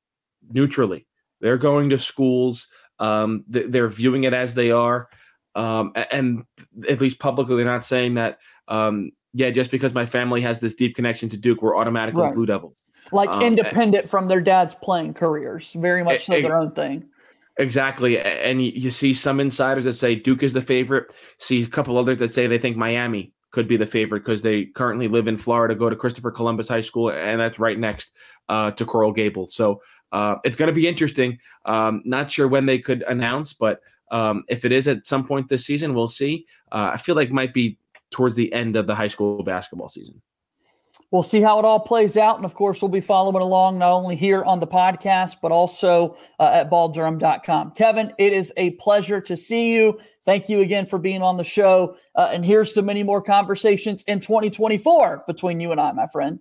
neutrally. 0.51 1.07
They're 1.41 1.57
going 1.57 1.89
to 1.91 1.99
schools. 1.99 2.67
Um, 2.99 3.45
they're 3.49 3.89
viewing 3.89 4.25
it 4.25 4.33
as 4.35 4.55
they 4.55 4.71
are, 4.71 5.09
um, 5.55 5.93
and 6.11 6.45
at 6.89 7.01
least 7.01 7.19
publicly, 7.19 7.57
they're 7.57 7.65
not 7.65 7.87
saying 7.87 8.15
that. 8.15 8.39
Um, 8.69 9.13
yeah, 9.35 9.51
just 9.51 9.71
because 9.71 9.93
my 9.93 10.07
family 10.07 10.41
has 10.41 10.61
this 10.61 10.75
deep 10.75 10.95
connection 10.95 11.29
to 11.29 11.37
Duke, 11.37 11.61
we're 11.61 11.77
automatically 11.77 12.23
right. 12.23 12.35
Blue 12.35 12.47
Devils. 12.47 12.83
Like 13.13 13.29
um, 13.29 13.43
independent 13.43 14.09
from 14.09 14.29
their 14.29 14.41
dad's 14.41 14.75
playing 14.77 15.15
careers, 15.15 15.73
very 15.75 16.03
much 16.03 16.25
so 16.25 16.41
their 16.41 16.57
own 16.57 16.73
thing. 16.73 17.05
Exactly. 17.59 18.19
And 18.19 18.65
you 18.65 18.91
see 18.91 19.13
some 19.13 19.39
insiders 19.39 19.85
that 19.85 19.95
say 19.95 20.15
Duke 20.15 20.43
is 20.43 20.53
the 20.53 20.63
favorite. 20.63 21.13
See 21.39 21.63
a 21.63 21.67
couple 21.67 21.99
others 21.99 22.19
that 22.19 22.33
say 22.33 22.47
they 22.47 22.59
think 22.59 22.77
Miami 22.77 23.33
could 23.51 23.69
be 23.69 23.77
the 23.77 23.87
favorite 23.87 24.21
because 24.21 24.43
they 24.43 24.65
currently 24.65 25.07
live 25.07 25.29
in 25.29 25.37
Florida, 25.37 25.75
go 25.75 25.89
to 25.89 25.95
Christopher 25.95 26.33
Columbus 26.33 26.67
High 26.67 26.81
School, 26.81 27.11
and 27.11 27.41
that's 27.41 27.61
right 27.61 27.79
next 27.79 28.11
uh, 28.49 28.73
to 28.73 28.85
Coral 28.85 29.13
Gables. 29.13 29.55
So 29.55 29.81
uh, 30.11 30.37
it's 30.43 30.57
going 30.57 30.69
to 30.69 30.73
be 30.75 30.89
interesting. 30.89 31.39
Um, 31.65 32.03
not 32.05 32.31
sure 32.31 32.49
when 32.49 32.67
they 32.67 32.79
could 32.79 33.03
announce, 33.03 33.53
but 33.53 33.81
um, 34.11 34.45
if 34.49 34.65
it 34.65 34.73
is 34.73 34.89
at 34.89 35.07
some 35.07 35.25
point 35.25 35.49
this 35.49 35.65
season, 35.65 35.95
we'll 35.95 36.09
see. 36.09 36.47
Uh, 36.73 36.91
I 36.95 36.97
feel 36.97 37.15
like 37.15 37.31
might 37.31 37.55
be 37.55 37.79
towards 38.11 38.37
the 38.37 38.53
end 38.53 38.77
of 38.77 38.87
the 38.87 38.95
high 38.95 39.09
school 39.09 39.43
basketball 39.43 39.89
season 39.89 40.21
we'll 41.11 41.23
see 41.23 41.41
how 41.41 41.59
it 41.59 41.65
all 41.65 41.81
plays 41.81 42.17
out. 42.17 42.37
And 42.37 42.45
of 42.45 42.55
course, 42.55 42.83
we'll 42.83 42.89
be 42.89 43.01
following 43.01 43.43
along 43.43 43.79
not 43.79 43.93
only 43.93 44.17
here 44.17 44.43
on 44.43 44.61
the 44.61 44.67
podcast, 44.67 45.37
but 45.41 45.53
also 45.53 46.17
uh, 46.41 46.51
at 46.53 46.71
balldurham.com. 46.71 47.73
Kevin, 47.73 48.13
it 48.19 48.33
is 48.33 48.53
a 48.57 48.71
pleasure 48.73 49.21
to 49.21 49.37
see 49.37 49.73
you. 49.73 49.99
Thank 50.25 50.49
you 50.49 50.61
again 50.61 50.87
for 50.87 50.99
being 50.99 51.23
on 51.23 51.37
the 51.37 51.45
show. 51.45 51.97
Uh, 52.17 52.31
and 52.33 52.45
here's 52.45 52.73
to 52.73 52.83
many 52.83 53.03
more 53.03 53.23
conversations 53.23 54.03
in 54.05 54.21
2024 54.21 55.25
between 55.27 55.61
you 55.61 55.71
and 55.71 55.81
I, 55.81 55.93
my 55.93 56.07
friend. 56.07 56.41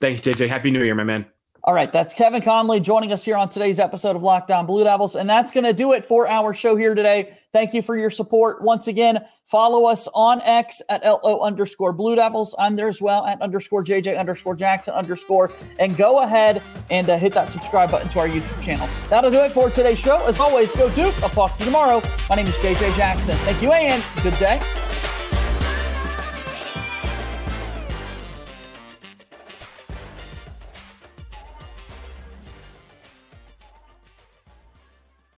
Thanks, 0.00 0.20
JJ. 0.20 0.48
Happy 0.48 0.70
New 0.70 0.82
Year, 0.82 0.94
my 0.94 1.04
man. 1.04 1.26
All 1.66 1.74
right, 1.74 1.92
that's 1.92 2.14
Kevin 2.14 2.42
Connelly 2.42 2.78
joining 2.78 3.12
us 3.12 3.24
here 3.24 3.36
on 3.36 3.48
today's 3.48 3.80
episode 3.80 4.14
of 4.14 4.22
Locked 4.22 4.52
On 4.52 4.66
Blue 4.66 4.84
Devils. 4.84 5.16
And 5.16 5.28
that's 5.28 5.50
going 5.50 5.64
to 5.64 5.72
do 5.72 5.94
it 5.94 6.06
for 6.06 6.28
our 6.28 6.54
show 6.54 6.76
here 6.76 6.94
today. 6.94 7.36
Thank 7.52 7.74
you 7.74 7.82
for 7.82 7.96
your 7.96 8.08
support. 8.08 8.62
Once 8.62 8.86
again, 8.86 9.18
follow 9.46 9.86
us 9.86 10.06
on 10.14 10.40
X 10.42 10.80
at 10.88 11.04
LO 11.04 11.40
underscore 11.40 11.92
Blue 11.92 12.14
Devils. 12.14 12.54
I'm 12.56 12.76
there 12.76 12.86
as 12.86 13.02
well 13.02 13.26
at 13.26 13.42
underscore 13.42 13.82
JJ 13.82 14.16
underscore 14.16 14.54
Jackson 14.54 14.94
underscore. 14.94 15.50
And 15.80 15.96
go 15.96 16.20
ahead 16.20 16.62
and 16.88 17.10
uh, 17.10 17.18
hit 17.18 17.32
that 17.32 17.50
subscribe 17.50 17.90
button 17.90 18.10
to 18.10 18.20
our 18.20 18.28
YouTube 18.28 18.62
channel. 18.62 18.88
That'll 19.10 19.32
do 19.32 19.40
it 19.40 19.50
for 19.50 19.68
today's 19.68 19.98
show. 19.98 20.24
As 20.24 20.38
always, 20.38 20.70
go 20.70 20.88
Duke. 20.90 21.20
I'll 21.20 21.30
talk 21.30 21.56
to 21.56 21.64
you 21.64 21.64
tomorrow. 21.64 22.00
My 22.30 22.36
name 22.36 22.46
is 22.46 22.54
JJ 22.58 22.94
Jackson. 22.94 23.36
Thank 23.38 23.60
you 23.60 23.72
and 23.72 24.04
good 24.22 24.38
day. 24.38 24.60